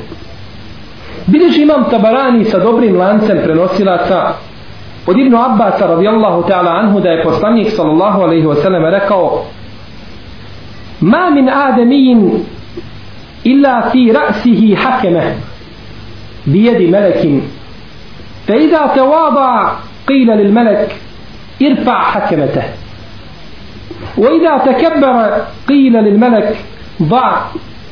Bileži 1.25 1.61
imam 1.61 1.89
tabarani 1.89 2.45
sa 2.45 2.59
dobrim 2.59 2.97
lancem 2.97 3.37
prenosilaca 3.43 4.33
od 5.07 5.17
Ibnu 5.19 5.37
Abbasa 5.37 5.87
radijallahu 5.87 6.43
ta'ala 6.49 6.71
anhu 6.71 6.99
da 6.99 7.09
je 7.09 7.23
poslanik 7.23 7.71
sallallahu 7.71 8.21
alaihi 8.21 8.45
wasallam 8.45 8.91
rekao 8.91 9.43
ma 11.01 11.29
min 11.29 11.49
ademijin 11.49 12.31
illa 13.45 13.89
fi 13.91 14.11
ra'sihi 14.11 14.75
hakeme 14.75 15.35
bi 16.45 16.63
jedi 16.65 16.87
melekin. 16.87 17.41
Fe 18.45 18.63
ida 18.63 18.91
te 18.93 19.01
vada 19.01 19.75
qila 20.07 20.35
lil 20.35 20.51
melek 20.51 20.91
irfa 21.59 21.97
hakemete. 22.13 22.63
Wa 24.17 24.29
ida 24.37 24.59
te 24.65 24.73
kebara 24.81 25.47
qila 25.67 26.01
lil 26.01 26.17
melek 26.17 26.57
da 26.99 27.49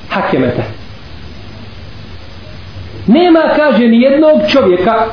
hakemete. 0.10 0.64
Nema 3.08 3.42
kaže 3.56 3.88
ni 3.88 4.02
jednog 4.02 4.42
čovjeka 4.48 5.06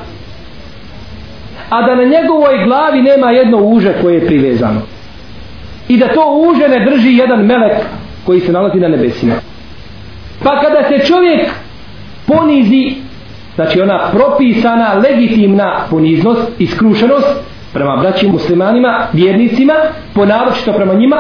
a 1.71 1.83
da 1.83 1.95
na 1.95 2.05
njegovoj 2.05 2.65
glavi 2.65 3.03
nema 3.03 3.31
jedno 3.31 3.59
uže 3.59 3.93
koje 4.03 4.15
je 4.15 4.27
privezano. 4.27 4.81
I 5.89 5.97
da 5.99 6.09
to 6.09 6.51
uže 6.51 6.69
ne 6.69 6.91
drži 6.91 7.17
jedan 7.17 7.47
melek 7.47 7.77
koji 8.27 8.41
se 8.41 8.53
nalazi 8.53 8.81
na 8.81 8.89
nebesima. 8.89 9.35
Pa 10.45 10.61
kada 10.61 10.89
se 10.89 11.07
čovjek 11.07 11.49
ponizi, 12.27 12.93
znači 13.55 13.81
ona 13.81 14.11
propisana, 14.13 14.95
legitimna 14.95 15.87
poniznost, 15.91 16.43
skrušenost 16.73 17.29
prema 17.73 17.97
braćim 17.97 18.31
muslimanima, 18.31 19.07
vjernicima, 19.13 19.75
ponaročito 20.15 20.73
prema 20.73 20.95
njima, 20.95 21.17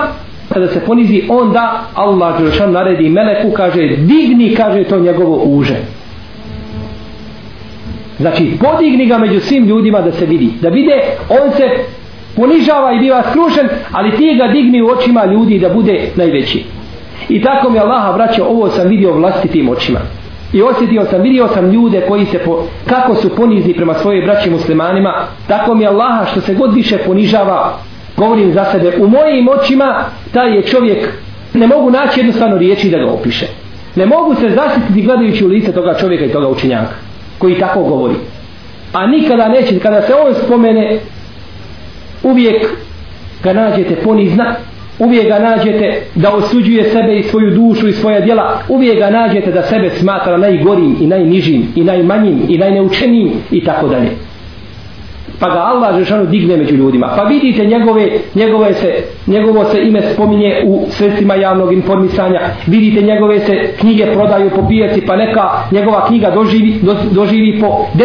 kada 0.52 0.68
se 0.68 0.80
ponizi, 0.80 1.22
onda 1.28 1.82
Allah 1.94 2.40
Đelšan 2.40 2.72
naredi 2.72 3.08
meleku, 3.08 3.50
kaže, 3.50 3.96
digni, 3.96 4.54
kaže 4.56 4.84
to 4.84 4.98
njegovo 4.98 5.42
uže. 5.44 5.76
Znači, 8.18 8.52
podigni 8.60 9.06
ga 9.06 9.18
među 9.18 9.40
svim 9.40 9.64
ljudima 9.64 10.00
da 10.00 10.12
se 10.12 10.26
vidi. 10.26 10.48
Da 10.60 10.68
vide, 10.68 11.00
on 11.28 11.50
se 11.56 11.68
ponižava 12.36 12.92
i 12.92 12.98
biva 12.98 13.22
skrušen, 13.30 13.68
ali 13.92 14.16
ti 14.16 14.34
ga 14.38 14.52
digni 14.52 14.82
u 14.82 14.86
očima 14.86 15.24
ljudi 15.24 15.58
da 15.58 15.68
bude 15.68 16.08
najveći. 16.16 16.64
I 17.28 17.42
tako 17.42 17.70
mi 17.70 17.78
Allaha 17.78 18.10
vraća, 18.10 18.44
ovo 18.44 18.70
sam 18.70 18.88
vidio 18.88 19.12
vlastitim 19.12 19.68
očima. 19.68 19.98
I 20.52 20.62
osjetio 20.62 21.04
sam, 21.10 21.22
vidio 21.22 21.48
sam 21.48 21.70
ljude 21.70 22.04
koji 22.08 22.26
se 22.26 22.38
po, 22.38 22.64
kako 22.86 23.14
su 23.14 23.36
ponizni 23.36 23.74
prema 23.74 23.94
svojoj 23.94 24.22
braći 24.22 24.50
muslimanima, 24.50 25.14
tako 25.48 25.74
mi 25.74 25.86
Allaha 25.86 26.26
što 26.30 26.40
se 26.40 26.54
god 26.54 26.74
više 26.74 26.98
ponižava, 26.98 27.78
govorim 28.16 28.52
za 28.52 28.64
sebe, 28.64 28.92
u 28.98 29.08
mojim 29.08 29.48
očima 29.48 30.04
taj 30.32 30.56
je 30.56 30.62
čovjek, 30.62 31.08
ne 31.54 31.66
mogu 31.66 31.90
naći 31.90 32.20
jednostavno 32.20 32.58
riječi 32.58 32.90
da 32.90 32.98
ga 32.98 33.10
opiše. 33.10 33.46
Ne 33.96 34.06
mogu 34.06 34.34
se 34.34 34.50
zasjetiti 34.50 35.02
gledajući 35.02 35.44
u 35.44 35.48
lice 35.48 35.72
toga 35.72 35.94
čovjeka 36.00 36.24
i 36.24 36.32
toga 36.32 36.48
učenjaka, 36.48 36.94
koji 37.38 37.58
tako 37.58 37.82
govori. 37.82 38.14
A 38.92 39.06
nikada 39.06 39.48
neće, 39.48 39.78
kada 39.78 40.02
se 40.02 40.14
on 40.14 40.34
spomene, 40.34 41.00
uvijek 42.22 42.66
ga 43.42 43.52
nađete 43.52 43.96
ponizna, 43.96 44.54
uvijek 45.00 45.28
ga 45.28 45.38
nađete 45.38 46.02
da 46.14 46.34
osuđuje 46.34 46.84
sebe 46.84 47.18
i 47.18 47.22
svoju 47.22 47.50
dušu 47.50 47.88
i 47.88 47.92
svoja 47.92 48.20
djela, 48.20 48.58
uvijek 48.68 48.98
ga 48.98 49.10
nađete 49.10 49.52
da 49.52 49.62
sebe 49.62 49.90
smatra 49.90 50.36
najgorim 50.36 50.96
i 51.00 51.06
najnižim 51.06 51.72
i 51.76 51.84
najmanjim 51.84 52.40
i 52.48 52.58
najneučenijim 52.58 53.32
i 53.50 53.64
tako 53.64 53.88
dalje. 53.88 54.10
Pa 55.40 55.48
ga 55.48 55.58
Allah 55.58 55.98
Žešanu 55.98 56.26
digne 56.26 56.56
među 56.56 56.74
ljudima. 56.76 57.12
Pa 57.16 57.22
vidite 57.22 57.66
njegove, 57.66 58.08
njegove 58.34 58.74
se, 58.74 58.94
njegovo 59.26 59.64
se 59.64 59.82
ime 59.82 60.02
spominje 60.12 60.62
u 60.66 60.86
sredstvima 60.90 61.34
javnog 61.34 61.72
informisanja. 61.72 62.40
Vidite 62.66 63.02
njegove 63.02 63.40
se 63.40 63.72
knjige 63.78 64.06
prodaju 64.14 64.50
po 64.50 64.68
pijaci 64.68 65.00
pa 65.06 65.16
neka 65.16 65.50
njegova 65.72 66.06
knjiga 66.06 66.30
doživi, 66.30 66.78
do, 66.82 66.96
doživi 67.10 67.60
po 67.60 67.66
10, 67.94 68.04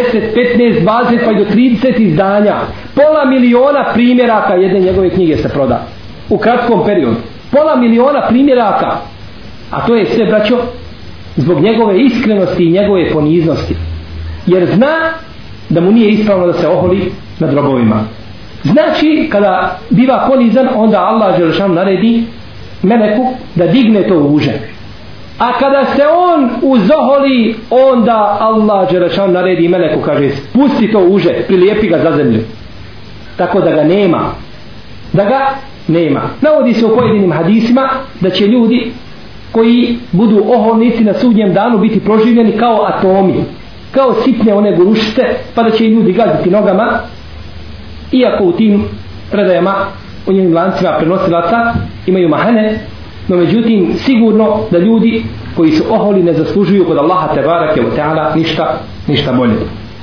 15, 0.58 0.84
20 0.84 1.25
pa 1.25 1.31
i 1.31 1.36
do 1.36 1.45
30 1.45 1.99
izdanja. 1.99 2.55
Pola 2.95 3.25
miliona 3.25 3.86
primjeraka 3.93 4.53
jedne 4.53 4.79
njegove 4.79 5.10
knjige 5.10 5.38
se 5.38 5.49
proda 5.49 5.94
u 6.29 6.38
kratkom 6.38 6.85
periodu. 6.85 7.15
Pola 7.51 7.75
miliona 7.75 8.21
primjeraka. 8.29 8.97
A 9.71 9.85
to 9.85 9.95
je 9.95 10.05
sve, 10.05 10.25
braćo, 10.25 10.57
zbog 11.35 11.61
njegove 11.61 12.01
iskrenosti 12.01 12.63
i 12.63 12.71
njegove 12.71 13.11
poniznosti. 13.11 13.75
Jer 14.45 14.65
zna 14.65 14.95
da 15.69 15.81
mu 15.81 15.91
nije 15.91 16.09
ispravno 16.09 16.47
da 16.47 16.53
se 16.53 16.67
oholi 16.67 17.11
nad 17.39 17.53
robovima. 17.53 18.03
Znači, 18.63 19.27
kada 19.31 19.79
biva 19.89 20.25
ponizan, 20.27 20.67
onda 20.75 20.99
Allah 20.99 21.38
Đelešanu 21.38 21.73
naredi 21.73 22.23
meleku 22.83 23.27
da 23.55 23.67
digne 23.67 24.07
to 24.07 24.19
uže. 24.19 24.53
A 25.39 25.53
kada 25.59 25.85
se 25.95 26.03
on 26.07 26.49
uzoholi, 26.61 27.55
onda 27.69 28.38
Allah 28.39 28.91
Đelešanu 28.91 29.33
naredi 29.33 29.67
meleku, 29.67 30.01
kaže, 30.01 30.29
spusti 30.29 30.91
to 30.91 30.99
uže, 30.99 31.33
prilijepi 31.47 31.88
ga 31.88 31.99
za 31.99 32.17
zemlju. 32.17 32.39
Tako 33.38 33.61
da 33.61 33.71
ga 33.71 33.83
nema. 33.83 34.31
Da 35.13 35.23
ga 35.23 35.47
nema. 35.88 36.21
Navodi 36.41 36.74
se 36.74 36.86
u 36.86 36.95
pojedinim 36.95 37.32
hadisima 37.32 37.89
da 38.21 38.30
će 38.30 38.48
ljudi 38.48 38.91
koji 39.52 39.98
budu 40.12 40.43
oholnici 40.50 41.04
na 41.04 41.13
sudnjem 41.13 41.54
danu 41.54 41.78
biti 41.78 42.00
proživljeni 42.00 42.52
kao 42.52 42.86
atomi 42.86 43.43
kao 43.91 44.13
sitne 44.13 44.54
one 44.54 44.76
gurušite 44.76 45.21
pa 45.56 45.63
da 45.63 45.71
će 45.71 45.86
i 45.86 45.89
ljudi 45.89 46.13
gaziti 46.13 46.50
nogama 46.50 47.00
iako 48.12 48.43
u 48.43 48.52
tim 48.52 48.84
predajama 49.32 49.76
u 50.28 50.34
njenim 50.34 50.54
lancima 50.54 50.95
prenosilaca 51.00 51.74
imaju 52.08 52.30
mahane 52.30 52.80
no 53.28 53.38
međutim 53.38 53.93
sigurno 53.98 54.60
da 54.71 54.78
ljudi 54.78 55.24
koji 55.56 55.71
su 55.71 55.84
oholi 55.89 56.24
ne 56.24 56.34
zaslužuju 56.34 56.86
kod 56.86 56.98
Allaha 56.98 57.34
te 57.36 57.41
barake 57.41 57.82
u 57.82 57.95
teala 57.95 58.36
ništa, 58.36 58.80
ništa 59.08 59.34
bolje 59.34 59.54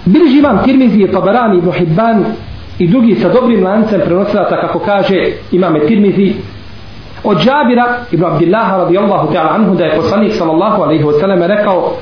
bilži 0.04 0.38
imam 0.38 0.64
Tirmizi 0.64 1.02
i 1.02 1.12
Tabarani 1.12 1.58
ibn 1.58 1.72
Hibban 1.72 2.24
i 2.78 2.88
drugi 2.88 3.14
sa 3.14 3.28
dobrim 3.28 3.64
lancem 3.64 4.00
prenosilaca 4.04 4.56
kako 4.60 4.78
kaže 4.78 5.26
imame 5.52 5.80
Tirmizi 5.86 6.32
od 7.24 7.38
Džabira 7.38 7.98
ibn 8.12 8.24
Abdillaha 8.24 8.76
radijallahu 8.76 9.32
ta'ala 9.32 9.54
anhu 9.54 9.74
da 9.74 9.84
je 9.84 9.96
poslanik 9.96 10.32
sallallahu 10.32 10.82
alaihi 10.82 11.04
wa 11.04 11.20
sallam 11.20 11.42
rekao 11.42 11.96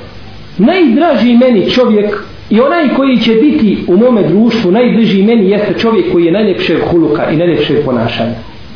najdraži 0.59 1.37
meni 1.37 1.71
čovjek 1.71 2.25
i 2.51 2.61
onaj 2.61 2.89
koji 2.97 3.19
će 3.19 3.35
biti 3.35 3.85
u 3.89 3.97
mome 3.97 4.23
društvu 4.23 4.71
najbliži 4.71 5.23
meni 5.23 5.51
jeste 5.51 5.75
čovjek 5.79 6.13
koji 6.13 6.25
je 6.25 6.33
najljepše 6.33 6.79
huluka 6.91 7.31
i 7.31 7.37
najljepše 7.37 7.85
ponašanja. 7.85 8.35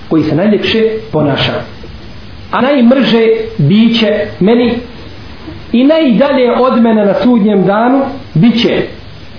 Koji 0.08 0.22
se 0.22 0.36
najljepše 0.36 0.88
ponaša. 1.12 1.52
A 2.50 2.60
najmrže 2.60 3.26
biće 3.58 4.26
meni 4.40 4.74
i 5.72 5.84
najdalje 5.84 6.52
od 6.60 6.82
mene 6.82 7.04
na 7.04 7.14
sudnjem 7.14 7.64
danu 7.64 8.00
biće. 8.34 8.82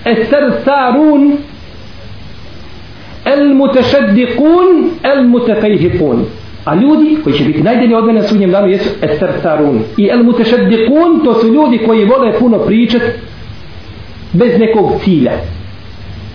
Ester 0.04 0.52
Sarun 0.64 1.32
El 3.26 3.54
mutešeddikun, 3.54 4.90
El 5.02 5.24
mutefejhikun 5.28 6.26
A 6.66 6.74
ljudi 6.74 7.16
koji 7.24 7.36
će 7.36 7.44
biti 7.44 7.62
najdjelji 7.62 7.94
od 7.94 8.04
mene 8.04 8.20
na 8.20 8.28
sudnjem 8.28 8.50
danu 8.50 8.68
jesu 8.68 8.90
estertarun. 9.02 9.80
I 9.96 10.08
el 10.12 10.22
mutešeddikun 10.22 11.20
to 11.24 11.34
su 11.34 11.48
ljudi 11.48 11.78
koji 11.86 12.04
vole 12.04 12.38
puno 12.38 12.58
pričat 12.58 13.02
bez 14.32 14.58
nekog 14.58 14.92
cilja. 15.04 15.32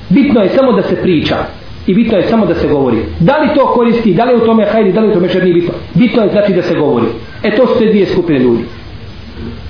Bitno 0.09 0.41
je 0.41 0.49
samo 0.49 0.71
da 0.71 0.81
se 0.81 0.95
priča. 0.95 1.35
I 1.87 1.93
bitno 1.93 2.17
je 2.17 2.27
samo 2.27 2.45
da 2.45 2.55
se 2.55 2.67
govori. 2.67 2.97
Da 3.19 3.37
li 3.37 3.49
to 3.55 3.65
koristi, 3.65 4.13
da 4.13 4.25
li 4.25 4.35
u 4.35 4.45
tome 4.45 4.65
hajdi, 4.65 4.91
da 4.91 5.01
li 5.01 5.09
u 5.09 5.13
tome 5.13 5.29
šer 5.29 5.43
nije 5.43 5.53
bitno. 5.53 5.73
Bitno 5.93 6.23
je 6.23 6.29
znači 6.29 6.53
da 6.53 6.61
se 6.61 6.75
govori. 6.75 7.05
E 7.43 7.55
to 7.55 7.67
su 7.67 7.79
te 7.79 7.85
dvije 7.85 8.05
skupine 8.05 8.39
ljudi. 8.39 8.63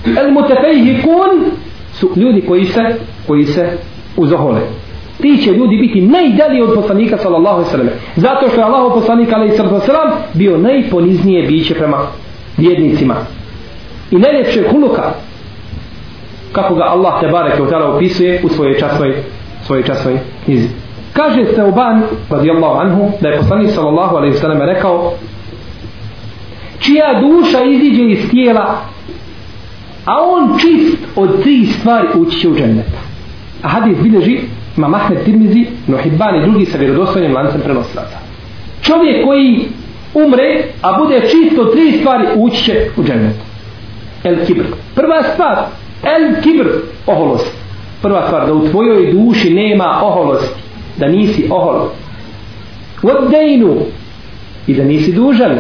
El 0.05 0.31
mutefejhikun 0.31 1.51
su 1.93 2.09
ljudi 2.15 2.41
koji 2.41 2.65
se, 2.65 2.81
koji 3.27 3.45
se 3.45 3.69
uzohole 4.17 4.61
ti 5.21 5.37
će 5.43 5.51
ljudi 5.51 5.77
biti 5.77 6.01
najdalje 6.01 6.63
od 6.63 6.75
poslanika 6.75 7.17
sallallahu 7.17 7.55
alejhi 7.55 7.71
ve 7.71 7.77
sellem 7.77 7.89
zato 8.15 8.49
što 8.49 8.61
je 8.61 8.65
Allahu 8.65 8.99
poslanik 8.99 9.33
alejhi 9.33 9.55
selam 9.55 10.11
bio 10.33 10.57
najponiznije 10.57 11.47
biće 11.47 11.73
prema 11.73 11.97
vjernicima. 12.57 13.15
I 14.11 14.17
najljepše 14.17 14.63
huluka 14.71 15.13
kako 16.51 16.75
ga 16.75 16.83
Allah 16.83 17.21
te 17.21 17.27
bareke 17.27 17.61
taala 17.69 17.95
opisuje 17.95 18.41
u 18.43 18.49
svojoj 18.49 18.79
časnoj 18.79 19.15
svojoj 19.65 19.83
časnoj 19.83 20.19
knjizi. 20.45 20.67
Kaže 21.13 21.45
se 21.45 21.63
Uban 21.63 22.01
radijallahu 22.29 22.79
anhu 22.79 23.11
da 23.21 23.29
je 23.29 23.37
poslanik 23.37 23.71
sallallahu 23.71 24.15
alejhi 24.15 24.33
ve 24.33 24.39
sellem 24.39 24.61
rekao 24.61 25.13
čija 26.79 27.21
duša 27.21 27.63
iziđe 27.63 28.03
iz 28.03 28.29
tijela 28.29 28.77
a 30.05 30.15
on 30.21 30.57
čist 30.59 30.97
od 31.15 31.43
tri 31.43 31.65
stvari 31.65 32.07
ući 32.15 32.39
će 32.39 32.49
u 32.49 32.55
džennet. 32.55 32.87
A 33.63 33.67
hadis 33.67 33.97
bilježi 34.03 34.39
ima 34.77 34.87
Mahmed 34.87 35.23
Tirmizi, 35.25 35.65
Nohibban 35.87 36.35
i 36.35 36.41
drugi 36.41 36.65
sa 36.65 36.77
vjerodostojnim 36.77 37.35
lancem 37.35 37.61
prenosilaca. 37.61 38.17
Čovjek 38.81 39.25
koji 39.25 39.67
umre, 40.13 40.63
a 40.81 40.97
bude 40.99 41.21
čisto 41.21 41.65
tri 41.65 41.91
stvari, 41.91 42.27
ući 42.35 42.63
će 42.63 42.89
u 42.97 43.03
džennet. 43.03 43.35
El 44.23 44.45
kibr. 44.45 44.63
Prva 44.95 45.23
stvar, 45.23 45.57
el 46.03 46.41
kibr, 46.43 46.69
oholost. 47.07 47.51
Prva 48.01 48.27
stvar, 48.27 48.47
da 48.47 48.53
u 48.53 48.67
tvojoj 48.67 49.13
duši 49.13 49.53
nema 49.53 49.99
oholosti. 50.03 50.61
Da 50.97 51.07
nisi 51.07 51.47
ohol. 51.49 51.87
Vodejnu. 53.01 53.77
I 54.67 54.73
da 54.73 54.83
nisi 54.83 55.13
dužan. 55.13 55.57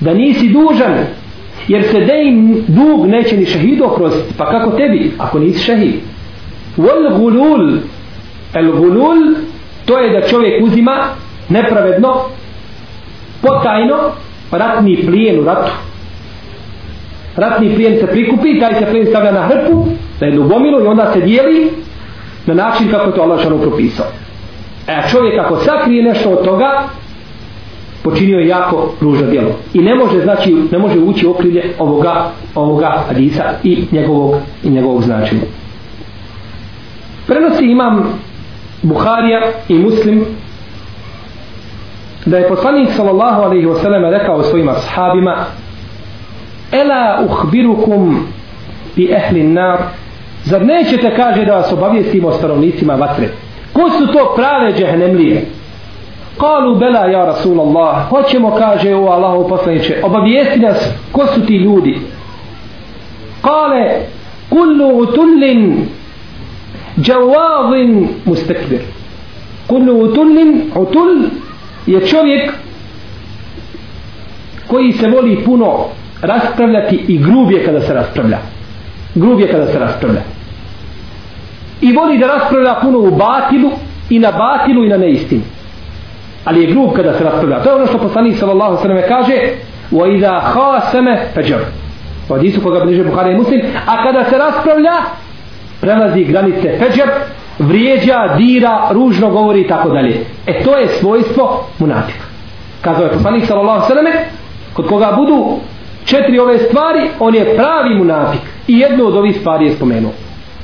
Da 0.00 0.14
nisi 0.14 0.48
dužan. 0.48 0.98
Jer 1.68 1.84
se 1.90 2.00
dejn 2.00 2.64
dug 2.68 3.06
neće 3.06 3.36
ni 3.36 3.46
šehidu 3.46 3.84
okrostiti. 3.84 4.34
Pa 4.38 4.50
kako 4.50 4.70
tebi, 4.70 5.12
ako 5.18 5.38
nisi 5.38 5.64
šehid? 5.64 5.94
Wal 6.76 7.18
gulul 7.18 7.78
El 8.54 8.72
gulul, 8.72 9.34
to 9.84 9.98
je 9.98 10.20
da 10.20 10.28
čovjek 10.28 10.64
uzima 10.64 11.04
nepravedno, 11.48 12.14
potajno, 13.42 13.96
ratni 14.50 15.06
plijen 15.06 15.40
u 15.40 15.44
ratu. 15.44 15.72
Ratni 17.36 17.74
plijen 17.74 18.00
se 18.00 18.06
prikupi, 18.06 18.60
taj 18.60 18.74
se 18.74 18.86
plijen 18.90 19.06
stavlja 19.06 19.32
na 19.32 19.42
hrpu, 19.42 19.86
na 20.20 20.26
jednu 20.26 20.48
gomilu 20.48 20.84
i 20.84 20.86
onda 20.86 21.12
se 21.12 21.20
dijeli 21.20 21.70
na 22.46 22.54
način 22.54 22.90
kako 22.90 23.08
je 23.08 23.14
to 23.14 23.22
Allah 23.22 23.42
šanu 23.42 23.58
propisao. 23.58 24.06
E 24.88 25.08
čovjek 25.10 25.38
ako 25.38 25.56
sakrije 25.56 26.02
nešto 26.02 26.30
od 26.30 26.44
toga, 26.44 26.82
počinio 28.02 28.38
je 28.38 28.48
jako 28.48 28.92
ružno 29.00 29.26
djelo. 29.26 29.50
I 29.74 29.78
ne 29.78 29.94
može, 29.94 30.20
znači, 30.20 30.56
ne 30.72 30.78
može 30.78 30.98
ući 30.98 31.26
okrilje 31.26 31.74
ovoga, 31.78 32.30
ovoga 32.54 33.04
hadisa 33.08 33.44
i 33.64 33.84
njegovog, 33.92 34.34
i 34.64 34.70
njegovog 34.70 35.02
značenja. 35.02 35.42
Prenosi 37.26 37.64
imam 37.64 38.20
Buharija 38.82 39.40
i 39.68 39.78
Muslim 39.78 40.24
da 42.26 42.38
je 42.38 42.48
poslanik 42.48 42.88
sallallahu 42.90 43.42
alaihi 43.42 43.66
wa 43.66 43.82
sallam 43.82 44.04
rekao 44.04 44.42
svojim 44.42 44.68
ashabima 44.68 45.36
Ela 46.72 47.18
uhbirukum 47.24 48.26
bi 48.96 49.12
ehli 49.12 49.42
nar? 49.42 49.78
Zar 50.44 50.66
nećete 50.66 51.16
kaže 51.16 51.44
da 51.44 51.54
vas 51.54 51.72
obavijestimo 51.72 52.28
o 52.28 52.32
stanovnicima 52.32 52.94
vatre? 52.94 53.28
Ko 53.72 53.90
su 53.90 54.06
to 54.12 54.34
prave 54.36 54.72
džehnemlije 54.72 55.46
Kalu 56.38 56.74
bela 56.74 57.06
ja 57.06 57.24
Rasulallah. 57.24 58.08
Hoćemo 58.08 58.50
kaže 58.58 58.94
o 58.94 59.06
Allahu 59.06 59.48
poslaniće 59.48 60.00
Obavijesti 60.02 60.60
nas 60.60 60.88
ko 61.12 61.26
su 61.26 61.46
ti 61.46 61.56
ljudi? 61.56 61.98
Kale 63.42 64.00
Kullu 64.48 64.98
utullin 64.98 65.88
džavavin 67.02 68.08
mustekbir 68.24 68.80
kullu 69.66 70.04
utullin 70.04 70.62
utul 70.74 71.24
je 71.86 72.06
čovjek 72.06 72.52
koji 74.66 74.92
se 74.92 75.08
voli 75.08 75.44
puno 75.44 75.84
raspravljati 76.22 77.04
i 77.08 77.18
grub 77.18 77.50
je 77.50 77.64
kada 77.64 77.80
se 77.80 77.94
raspravlja. 77.94 78.38
Grub 79.14 79.40
je 79.40 79.50
kada 79.50 79.66
se 79.66 79.78
raspravlja. 79.78 80.22
I 81.80 81.92
voli 81.92 82.18
da 82.18 82.26
raspravlja 82.26 82.74
puno 82.82 82.98
u 82.98 83.10
batilu 83.10 83.70
i 84.10 84.18
na 84.18 84.32
batilu 84.32 84.84
i 84.84 84.88
na 84.88 84.96
neistinu 84.96 85.42
ali 86.44 86.60
je 86.60 86.72
grub 86.72 86.92
kada 86.96 87.18
se 87.18 87.24
raspravlja. 87.24 87.62
To 87.62 87.68
je 87.68 87.74
ono 87.76 87.86
što 87.86 87.98
poslanik 87.98 88.38
sallallahu 88.38 88.82
sallam 88.82 89.02
kaže 89.08 89.34
wa 89.92 90.16
iza 90.16 90.40
khasame 90.40 91.26
fajar 91.34 91.60
u 92.28 92.32
hadisu 92.32 92.60
koga 92.60 92.84
bliže 92.84 93.04
Buhari 93.04 93.32
i 93.32 93.36
Muslim. 93.36 93.60
A 93.86 94.04
kada 94.04 94.24
se 94.24 94.38
raspravlja 94.38 94.92
prelazi 95.80 96.24
granice 96.24 96.78
feđer, 96.78 97.08
vrijeđa, 97.58 98.34
dira, 98.38 98.88
ružno 98.90 99.30
govori 99.30 99.60
i 99.60 99.68
tako 99.68 99.88
dalje. 99.88 100.24
E 100.46 100.62
to 100.62 100.76
je 100.76 100.88
svojstvo 100.88 101.66
munafika. 101.78 102.24
Kazao 102.80 103.04
je 103.04 103.12
poslanik 103.12 103.44
sallallahu 103.46 103.88
sallame, 103.88 104.10
kod 104.72 104.86
koga 104.86 105.12
budu 105.16 105.58
četiri 106.04 106.38
ove 106.38 106.58
stvari, 106.58 107.08
on 107.18 107.34
je 107.34 107.56
pravi 107.56 107.94
munafik. 107.98 108.40
I 108.68 108.78
jednu 108.78 109.06
od 109.06 109.16
ovih 109.16 109.36
stvari 109.40 109.66
je 109.66 109.72
spomenuo. 109.72 110.12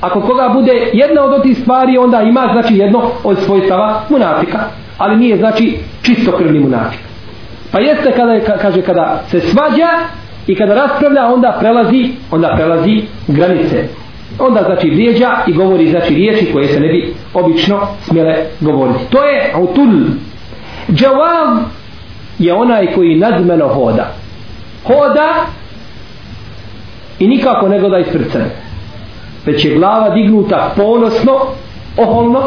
Ako 0.01 0.21
koga 0.21 0.49
bude 0.53 0.89
jedna 0.93 1.23
od 1.23 1.33
ovih 1.33 1.57
stvari, 1.57 1.97
onda 1.97 2.21
ima 2.21 2.49
znači 2.51 2.77
jedno 2.77 3.01
od 3.23 3.39
svojstava 3.39 4.01
munafika. 4.09 4.59
Ali 4.97 5.17
nije 5.17 5.37
znači 5.37 5.77
čisto 6.01 6.31
krvni 6.31 6.59
munafik. 6.59 6.99
Pa 7.71 7.79
jeste 7.79 8.11
kada 8.11 8.31
je, 8.31 8.45
kaže 8.61 8.81
kada 8.81 9.21
se 9.27 9.39
svađa 9.39 9.89
i 10.47 10.55
kada 10.55 10.73
raspravlja, 10.73 11.25
onda 11.25 11.57
prelazi, 11.59 12.09
onda 12.31 12.53
prelazi 12.55 13.01
granice 13.27 13.87
onda 14.39 14.63
znači 14.65 14.89
vrijeđa 14.89 15.37
i 15.47 15.53
govori 15.53 15.89
znači 15.89 16.13
riječi 16.13 16.51
koje 16.53 16.67
se 16.67 16.79
ne 16.79 16.87
bi 16.87 17.13
obično 17.33 17.79
smjele 18.01 18.35
govoriti. 18.59 19.05
To 19.09 19.23
je 19.23 19.51
autul. 19.55 19.89
Džavav 20.91 21.57
je 22.39 22.53
onaj 22.53 22.93
koji 22.93 23.15
nadmeno 23.15 23.67
hoda. 23.67 24.13
Hoda 24.85 25.45
i 27.19 27.27
nikako 27.27 27.69
ne 27.69 27.79
gleda 27.79 27.97
ispred 27.97 28.31
sebe. 28.31 28.49
Već 29.45 29.65
je 29.65 29.75
glava 29.75 30.09
dignuta 30.09 30.73
ponosno, 30.75 31.33
oholno 31.97 32.43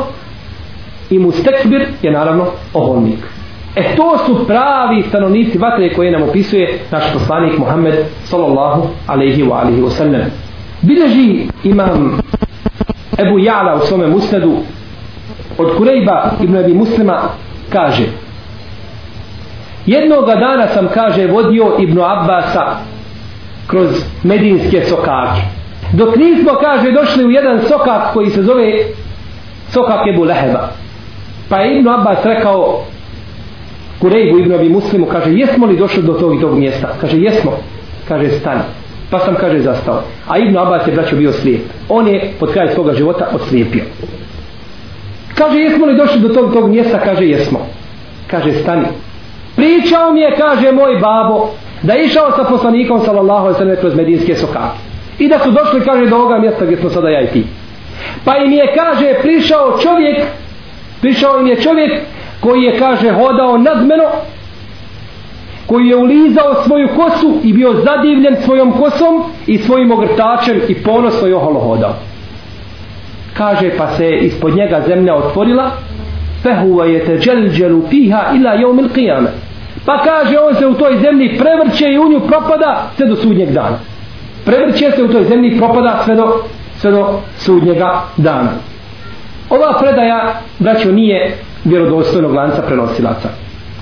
i 1.10 1.18
mustekbir 1.18 1.86
je 2.02 2.12
naravno 2.12 2.46
oholnik. 2.74 3.18
E 3.76 3.96
to 3.96 4.18
su 4.26 4.46
pravi 4.46 5.02
stanovnici 5.08 5.58
vatre 5.58 5.94
koje 5.94 6.10
nam 6.10 6.22
opisuje 6.22 6.78
naš 6.90 7.12
poslanik 7.12 7.58
Muhammed 7.58 7.94
sallallahu 8.24 8.88
alaihi 9.06 9.42
wa 9.42 9.60
alihi 9.64 9.82
wa 9.82 9.90
sallam. 9.90 10.49
Bileži 10.82 11.46
imam 11.64 12.20
Ebu 13.18 13.38
Jala 13.38 13.74
u 13.74 13.86
svome 13.86 14.06
musnedu 14.06 14.56
od 15.58 15.76
Kurejba 15.76 16.30
ibn 16.42 16.56
Abi 16.56 16.74
Muslima 16.74 17.22
kaže 17.72 18.04
jednoga 19.86 20.34
dana 20.34 20.68
sam 20.68 20.88
kaže 20.94 21.26
vodio 21.26 21.76
Ibnu 21.78 22.02
Abbasa 22.02 22.76
kroz 23.66 24.04
medinske 24.22 24.82
sokake. 24.84 25.40
Dok 25.92 26.16
nismo 26.16 26.52
kaže 26.60 26.92
došli 26.92 27.24
u 27.24 27.30
jedan 27.30 27.60
sokak 27.68 28.12
koji 28.12 28.30
se 28.30 28.42
zove 28.42 28.72
sokak 29.70 30.06
Ebu 30.14 30.24
Leheba. 30.24 30.68
Pa 31.48 31.56
je 31.56 31.78
Ibnu 31.78 31.90
Abbas 31.90 32.24
rekao 32.24 32.84
Kurejbu 34.00 34.38
Ibnu 34.38 34.54
Abi 34.54 34.68
Muslimu 34.68 35.06
kaže 35.06 35.32
jesmo 35.32 35.66
li 35.66 35.76
došli 35.76 36.02
do 36.02 36.12
tog 36.12 36.36
i 36.36 36.40
tog 36.40 36.58
mjesta? 36.58 36.88
Kaže 37.00 37.16
jesmo. 37.16 37.52
Kaže 38.08 38.30
stani 38.30 38.62
pa 39.10 39.18
sam 39.18 39.34
kaže 39.34 39.60
zastao. 39.60 40.02
A 40.28 40.38
Ibn 40.38 40.58
Abbas 40.58 40.86
je 40.86 40.92
braćo 40.92 41.16
bio 41.16 41.32
slijep. 41.32 41.62
On 41.88 42.08
je 42.08 42.32
pod 42.40 42.52
kraj 42.52 42.68
svoga 42.74 42.92
života 42.92 43.28
odslijepio 43.32 43.82
kaže 45.40 45.58
jesmo 45.58 45.86
li 45.86 45.96
došli 45.96 46.20
do 46.20 46.28
tog 46.28 46.52
tog 46.52 46.70
mjesta? 46.70 46.98
Kaže 46.98 47.24
jesmo. 47.24 47.66
Kaže 48.26 48.52
stani. 48.52 48.86
Pričao 49.56 50.12
mi 50.12 50.20
je 50.20 50.36
kaže 50.36 50.72
moj 50.72 50.96
babo 51.00 51.50
da 51.82 51.92
je 51.92 52.04
išao 52.04 52.32
sa 52.36 52.44
poslanikom 52.44 53.00
sallallahu 53.04 53.46
alejhi 53.46 53.54
ve 53.54 53.58
sellem 53.58 53.76
kroz 53.80 53.94
medinske 53.94 54.36
sokake 54.36 54.78
i 55.18 55.28
da 55.28 55.38
su 55.38 55.50
došli 55.50 55.80
kaže 55.80 56.06
do 56.06 56.16
ovoga 56.16 56.38
mjesta 56.38 56.64
gdje 56.64 56.76
smo 56.76 56.90
sada 56.90 57.08
ja 57.08 57.20
i 57.20 57.26
ti. 57.26 57.44
Pa 58.24 58.36
im 58.36 58.52
je 58.52 58.74
kaže 58.74 59.14
prišao 59.22 59.78
čovjek 59.82 60.24
prišao 61.00 61.40
im 61.40 61.46
je 61.46 61.60
čovjek 61.60 62.00
koji 62.40 62.62
je 62.62 62.78
kaže 62.78 63.10
hodao 63.10 63.58
nadmeno 63.58 64.04
koji 65.70 65.86
je 65.86 65.96
ulizao 65.96 66.62
svoju 66.66 66.88
kosu 66.96 67.34
i 67.42 67.52
bio 67.52 67.74
zadivljen 67.84 68.36
svojom 68.44 68.72
kosom 68.72 69.22
i 69.46 69.58
svojim 69.58 69.92
ogrtačem 69.92 70.60
i 70.68 70.74
ponos 70.74 71.22
je 71.22 71.36
oholo 71.36 71.60
hodao 71.60 71.94
kaže 73.40 73.70
pa 73.78 73.86
se 73.96 74.10
ispod 74.10 74.56
njega 74.56 74.82
zemlja 74.86 75.14
otvorila 75.14 75.70
fehuva 76.42 76.84
je 76.86 77.04
te 77.04 77.18
dželđelu 77.18 77.82
piha 77.90 78.22
ila 78.36 78.52
jeumil 78.52 78.88
qiyame. 78.94 79.30
Pa 79.86 80.02
kaže 80.02 80.38
on 80.38 80.54
se 80.54 80.66
u 80.66 80.74
toj 80.74 80.98
zemlji 80.98 81.38
prevrće 81.38 81.84
i 81.92 81.98
u 81.98 82.08
nju 82.08 82.20
propada 82.20 82.90
sve 82.96 83.06
do 83.06 83.16
sudnjeg 83.16 83.50
dana. 83.50 83.78
Prevrće 84.44 84.90
se 84.90 85.02
u 85.02 85.08
toj 85.08 85.24
zemlji 85.24 85.58
propada 85.58 86.02
sve 86.04 86.14
do, 86.14 86.44
sve 86.78 86.90
do 86.90 87.20
sudnjega 87.38 88.02
dana. 88.16 88.50
Ova 89.50 89.78
predaja 89.80 90.40
braćo 90.58 90.92
nije 90.92 91.36
vjerodostojnog 91.64 92.34
lanca 92.34 92.62
prenosilaca 92.62 93.28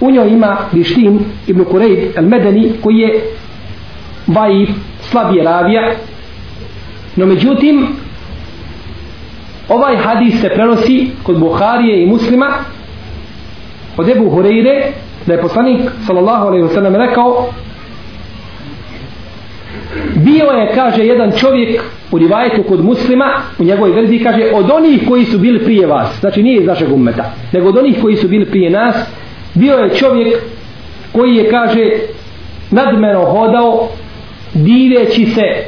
u 0.00 0.10
njoj 0.10 0.28
ima 0.28 0.56
Bištin 0.72 1.20
ibn 1.46 1.64
Kurejb 1.64 1.98
el 2.16 2.24
Medeni 2.24 2.72
koji 2.82 2.96
je 2.96 3.22
vajiv 4.26 4.68
slabije 5.00 5.44
ravija. 5.44 5.92
No 7.16 7.26
međutim 7.26 7.86
ovaj 9.68 9.96
hadis 9.96 10.40
se 10.40 10.48
prenosi 10.48 11.10
kod 11.22 11.38
Buharije 11.38 12.02
i 12.02 12.06
muslima 12.06 12.46
od 13.96 14.08
Ebu 14.08 14.30
Hureyre 14.30 14.92
da 15.26 15.32
je 15.32 15.42
poslanik 15.42 15.80
sallallahu 16.06 16.46
alaihi 16.46 16.64
wa 16.64 16.74
sallam 16.74 16.96
rekao 16.96 17.48
bio 20.14 20.44
je 20.44 20.72
kaže 20.74 21.04
jedan 21.04 21.32
čovjek 21.32 21.82
u 22.10 22.18
rivajetu 22.18 22.62
kod 22.62 22.84
muslima 22.84 23.24
u 23.58 23.64
njegovoj 23.64 23.90
verziji 23.90 24.18
kaže 24.18 24.50
od 24.54 24.70
onih 24.70 25.08
koji 25.08 25.24
su 25.24 25.38
bili 25.38 25.64
prije 25.64 25.86
vas. 25.86 26.20
Znači 26.20 26.42
nije 26.42 26.60
iz 26.60 26.66
našeg 26.66 26.92
ummeta 26.92 27.32
nego 27.52 27.68
od 27.68 27.76
onih 27.76 27.98
koji 28.02 28.16
su 28.16 28.28
bili 28.28 28.46
prije 28.46 28.70
nas 28.70 28.96
bio 29.54 29.76
je 29.76 29.94
čovjek 29.94 30.42
koji 31.12 31.36
je 31.36 31.50
kaže 31.50 31.90
nadmeno 32.70 33.24
hodao 33.24 33.88
diveći 34.54 35.26
se 35.26 35.64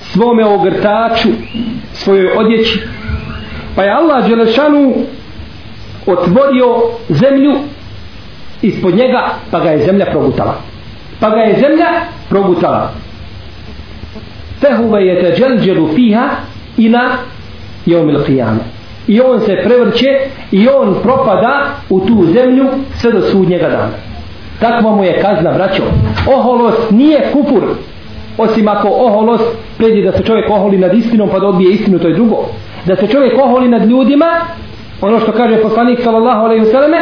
svome 0.00 0.44
ogrtaču 0.44 1.28
svojoj 1.92 2.30
odjeći. 2.36 2.80
Pa 3.76 3.82
je 3.82 3.90
Allah 3.90 4.28
Đelešanu 4.28 4.94
otvorio 6.06 6.76
zemlju 7.08 7.54
ispod 8.62 8.94
njega 8.94 9.28
pa 9.50 9.60
ga 9.60 9.70
je 9.70 9.84
zemlja 9.84 10.06
progutala. 10.06 10.60
Pa 11.20 11.30
ga 11.30 11.40
je 11.40 11.60
zemlja 11.60 11.86
progutala. 12.28 12.92
Fehuve 14.60 15.06
je 15.06 15.20
teđelđelu 15.20 15.88
fiha 15.94 16.28
ila 16.76 17.08
jeumil 17.86 18.24
qiyama 18.24 18.71
i 19.06 19.20
on 19.20 19.40
se 19.40 19.56
prevrće 19.64 20.08
i 20.50 20.68
on 20.68 20.94
propada 21.02 21.66
u 21.90 22.00
tu 22.00 22.26
zemlju 22.32 22.66
sve 22.96 23.12
do 23.12 23.20
sudnjega 23.20 23.68
dana. 23.68 23.88
Takva 24.60 24.90
mu 24.90 25.04
je 25.04 25.22
kazna 25.22 25.52
braćo. 25.52 25.82
Oholost 26.34 26.90
nije 26.90 27.30
kufur. 27.32 27.62
Osim 28.38 28.68
ako 28.68 28.88
oholost 28.88 29.44
predi 29.78 30.02
da 30.02 30.12
se 30.12 30.22
čovjek 30.22 30.50
oholi 30.50 30.78
nad 30.78 30.94
istinom 30.94 31.28
pa 31.28 31.38
da 31.38 31.46
odbije 31.46 31.72
istinu 31.72 31.98
to 31.98 32.08
je 32.08 32.14
drugo. 32.14 32.44
Da 32.84 32.96
se 32.96 33.06
čovjek 33.06 33.38
oholi 33.38 33.68
nad 33.68 33.90
ljudima 33.90 34.26
ono 35.00 35.20
što 35.20 35.32
kaže 35.32 35.62
poslanik 35.62 36.00
sallallahu 36.02 36.44
alaihi 36.44 36.64
vseleme, 36.64 36.98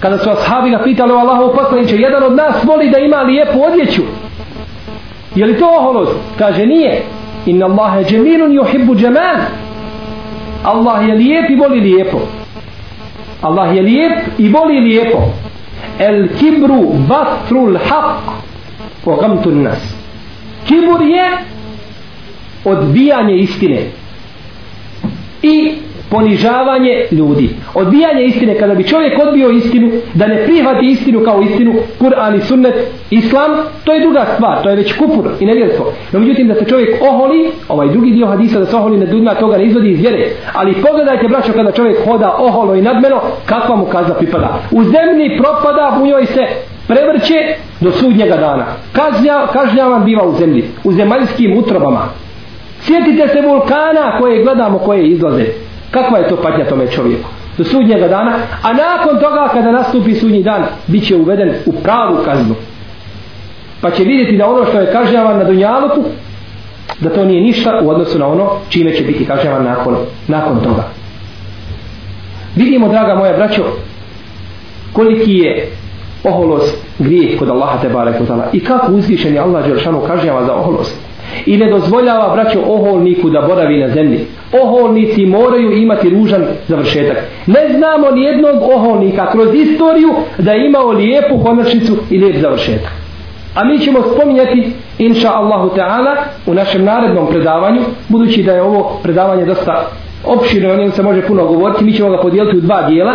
kada 0.00 0.18
su 0.18 0.30
ashabi 0.30 0.70
ga 0.70 0.78
pitali 0.78 1.12
o 1.12 1.16
Allahu 1.16 1.54
poslaniče 1.56 1.96
jedan 1.96 2.22
od 2.22 2.36
nas 2.36 2.64
voli 2.64 2.90
da 2.90 2.98
ima 2.98 3.16
lijepu 3.16 3.62
odjeću. 3.62 4.02
Je 5.34 5.46
li 5.46 5.58
to 5.58 5.66
oholost? 5.78 6.12
Kaže 6.38 6.66
nije. 6.66 7.02
Inna 7.46 7.66
Allahe 7.66 8.04
džemilun 8.04 8.52
yuhibbu 8.52 8.96
džemal 8.96 9.36
Allah 10.64 11.08
je 11.08 11.14
lijep 11.14 11.50
i 11.50 11.56
voli 11.56 11.80
lijepo. 11.80 12.20
Allah 13.42 13.76
je 13.76 13.82
lijep 13.82 14.18
i 14.38 14.48
voli 14.48 14.80
lijepo. 14.80 15.22
El 15.98 16.28
kibru 16.38 16.92
batrul 17.08 17.76
haq 17.76 18.16
wa 19.06 19.20
gamtun 19.20 19.62
nas. 19.62 19.94
Kibur 20.66 21.02
je 21.02 21.38
odbijanje 22.64 23.36
istine. 23.36 23.82
I 25.42 25.72
ponižavanje 26.14 27.06
ljudi. 27.10 27.48
Odbijanje 27.74 28.24
istine, 28.24 28.58
kada 28.58 28.74
bi 28.74 28.88
čovjek 28.88 29.18
odbio 29.26 29.50
istinu, 29.50 29.90
da 30.14 30.26
ne 30.26 30.44
prihvati 30.44 30.86
istinu 30.86 31.20
kao 31.24 31.42
istinu, 31.42 31.74
Kur'an 32.00 32.36
i 32.36 32.40
sunnet, 32.40 32.74
islam, 33.10 33.50
to 33.84 33.92
je 33.92 34.00
druga 34.00 34.26
stvar, 34.34 34.62
to 34.62 34.70
je 34.70 34.76
već 34.76 34.98
kupur 34.98 35.24
i 35.40 35.46
nevjerstvo. 35.46 35.92
No 36.12 36.20
međutim, 36.20 36.48
da 36.48 36.54
se 36.54 36.64
čovjek 36.64 37.02
oholi, 37.10 37.50
ovaj 37.68 37.88
drugi 37.88 38.10
dio 38.10 38.26
hadisa 38.26 38.58
da 38.58 38.66
se 38.66 38.76
oholi 38.76 38.96
nad 38.96 39.08
ljudima, 39.08 39.34
toga 39.34 39.56
ne 39.56 39.64
izvodi 39.64 39.90
iz 39.90 40.00
vjere. 40.00 40.28
Ali 40.52 40.74
pogledajte, 40.82 41.28
braćo, 41.28 41.52
kada 41.52 41.72
čovjek 41.72 42.04
hoda 42.04 42.36
oholo 42.38 42.74
i 42.74 42.82
nadmeno, 42.82 43.20
kakva 43.46 43.76
mu 43.76 43.84
kazna 43.84 44.14
pripada. 44.14 44.58
U 44.70 44.82
zemlji 44.82 45.38
propada, 45.38 45.98
u 46.02 46.06
njoj 46.06 46.26
se 46.26 46.42
prevrće 46.88 47.38
do 47.80 47.90
sudnjega 47.90 48.36
dana. 48.36 48.66
Kažnja, 48.92 49.46
kažnjavan 49.52 50.04
biva 50.04 50.24
u 50.24 50.32
zemlji, 50.32 50.64
u 50.84 50.92
zemaljskim 50.92 51.58
utrobama. 51.58 52.02
Sjetite 52.80 53.28
se 53.28 53.40
vulkana 53.40 54.18
koje 54.20 54.42
gledamo, 54.42 54.78
koje 54.78 55.08
izlaze. 55.08 55.46
Kakva 55.94 56.18
je 56.18 56.28
to 56.28 56.36
patnja 56.36 56.64
tome 56.64 56.90
čovjeku? 56.90 57.28
Do 57.58 57.64
sudnjega 57.64 58.08
dana, 58.08 58.32
a 58.62 58.72
nakon 58.72 59.20
toga 59.20 59.48
kada 59.52 59.72
nastupi 59.72 60.14
sudnji 60.14 60.42
dan, 60.42 60.62
bit 60.86 61.06
će 61.06 61.16
uveden 61.16 61.54
u 61.66 61.72
pravu 61.72 62.16
kaznu. 62.24 62.54
Pa 63.80 63.90
će 63.90 64.04
vidjeti 64.04 64.36
da 64.36 64.48
ono 64.48 64.64
što 64.64 64.80
je 64.80 64.92
kažnjavan 64.92 65.38
na 65.38 65.44
Dunjaluku, 65.44 66.04
da 67.00 67.10
to 67.10 67.24
nije 67.24 67.42
ništa 67.42 67.80
u 67.82 67.90
odnosu 67.90 68.18
na 68.18 68.26
ono 68.26 68.50
čime 68.68 68.92
će 68.92 69.04
biti 69.04 69.26
kažnjavan 69.26 69.64
nakon, 69.64 69.96
nakon 70.28 70.60
toga. 70.60 70.84
Vidimo, 72.56 72.88
draga 72.88 73.14
moja 73.14 73.36
braćo, 73.36 73.62
koliki 74.92 75.32
je 75.32 75.68
oholost 76.24 76.84
grijeh 76.98 77.38
kod 77.38 77.48
Allaha 77.48 77.78
te 77.82 77.88
barek 77.88 78.14
i 78.52 78.60
kako 78.60 78.92
uzvišen 78.92 79.34
je 79.34 79.40
Allah 79.40 79.66
Đeršanu 79.66 80.00
kažnjava 80.06 80.44
za 80.44 80.54
oholost 80.54 80.96
i 81.46 81.56
ne 81.56 81.70
dozvoljava 81.70 82.34
braćo 82.34 82.60
oholniku 82.66 83.30
da 83.30 83.40
boravi 83.40 83.80
na 83.80 83.88
zemlji 83.88 84.26
oholnici 84.62 85.26
moraju 85.26 85.72
imati 85.72 86.10
ružan 86.10 86.44
završetak 86.68 87.16
ne 87.46 87.68
znamo 87.76 88.10
ni 88.10 88.22
jednog 88.22 88.62
oholnika 88.62 89.30
kroz 89.30 89.54
istoriju 89.54 90.14
da 90.38 90.52
je 90.52 90.66
imao 90.66 90.90
lijepu 90.90 91.38
konačnicu 91.44 91.96
i 92.10 92.18
lijep 92.18 92.36
završetak 92.36 92.92
a 93.54 93.64
mi 93.64 93.78
ćemo 93.78 93.98
spominjati 94.14 94.72
inša 94.98 95.32
Allahu 95.34 95.74
Teala 95.74 96.16
u 96.46 96.54
našem 96.54 96.84
narednom 96.84 97.26
predavanju 97.30 97.80
budući 98.08 98.42
da 98.42 98.52
je 98.52 98.62
ovo 98.62 98.98
predavanje 99.02 99.44
dosta 99.44 99.86
opširno 100.24 100.72
o 100.72 100.76
njemu 100.76 100.90
se 100.90 101.02
može 101.02 101.22
puno 101.22 101.46
govoriti 101.46 101.84
mi 101.84 101.92
ćemo 101.92 102.10
ga 102.10 102.22
podijeliti 102.22 102.56
u 102.56 102.60
dva 102.60 102.82
dijela 102.82 103.12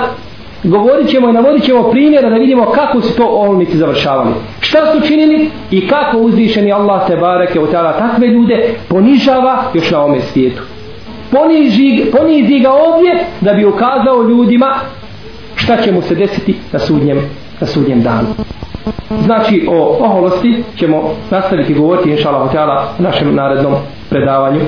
govorit 0.64 1.10
ćemo 1.10 1.30
i 1.30 1.34
navodit 1.34 1.64
ćemo 1.64 1.84
primjera 1.92 2.30
da 2.30 2.36
vidimo 2.36 2.66
kako 2.66 3.02
su 3.02 3.16
to 3.16 3.26
olnici 3.26 3.78
završavali. 3.78 4.30
Šta 4.60 4.80
su 4.94 5.08
činili 5.08 5.50
i 5.72 5.88
kako 5.88 6.18
uzvišeni 6.18 6.72
Allah 6.72 7.08
te 7.08 7.18
bareke 7.18 7.60
u 7.60 7.68
takve 7.68 8.28
ljude 8.28 8.74
ponižava 8.90 9.64
još 9.74 9.92
na 9.92 10.04
ome 10.04 10.22
svijetu. 10.22 10.62
Poniži, 11.32 12.05
ponizi 12.11 12.59
ga 12.59 12.71
ovdje 12.71 13.25
da 13.41 13.53
bi 13.53 13.65
ukazao 13.65 14.23
ljudima 14.30 14.75
šta 15.55 15.77
će 15.82 15.91
mu 15.91 16.01
se 16.01 16.15
desiti 16.15 16.55
na 16.71 16.80
sudnjem, 16.80 17.17
na 17.61 17.67
sudnjem 17.67 18.01
danu. 18.01 18.27
Znači 19.23 19.67
o 19.71 19.97
oholosti 19.99 20.63
ćemo 20.77 21.15
nastaviti 21.32 21.73
govoriti 21.73 22.09
inša 22.09 22.30
Allah 22.30 22.49
u 22.99 23.03
našem 23.03 23.36
narednom 23.36 23.73
predavanju. 24.09 24.61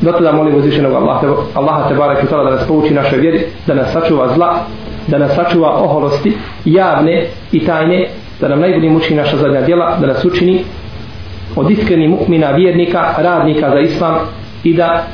Zato 0.00 0.20
da 0.20 0.32
molim 0.32 0.54
uzvišenog 0.54 0.92
Allaha, 0.92 1.26
Allaha 1.54 1.88
te 1.88 1.94
barek 1.94 2.30
da 2.30 2.50
nas 2.50 2.66
pouči 2.68 2.94
našoj 2.94 3.18
vjeri, 3.18 3.46
da 3.66 3.74
nas 3.74 3.92
sačuva 3.92 4.34
zla, 4.34 4.64
da 5.06 5.18
nas 5.18 5.34
sačuva 5.34 5.68
oholosti, 5.68 6.36
javne 6.64 7.26
i 7.52 7.66
tajne, 7.66 8.08
da 8.40 8.48
nam 8.48 8.60
najbolji 8.60 8.88
muči 8.88 9.14
naša 9.14 9.36
zadnja 9.36 9.60
djela, 9.60 9.96
da 10.00 10.06
nas 10.06 10.24
učini 10.24 10.64
od 11.56 11.70
iskrenih 11.70 12.10
mukmina, 12.10 12.50
vjernika, 12.50 13.14
radnika 13.18 13.70
za 13.70 13.80
islam 13.80 14.14
i 14.64 14.74
da 14.74 15.04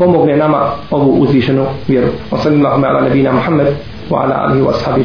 pomogne 0.00 0.36
nama 0.36 0.72
ovu 0.90 1.10
uzvišenu 1.22 1.66
vjeru. 1.88 2.08
Wa 2.32 2.38
sallallahu 2.40 2.84
ala 2.84 3.00
nabina 3.00 3.32
Muhammed 3.32 3.66
wa 4.10 4.24
ala 4.24 4.34
alihi 4.48 4.62
wa 4.64 4.72
ashabi 4.72 5.04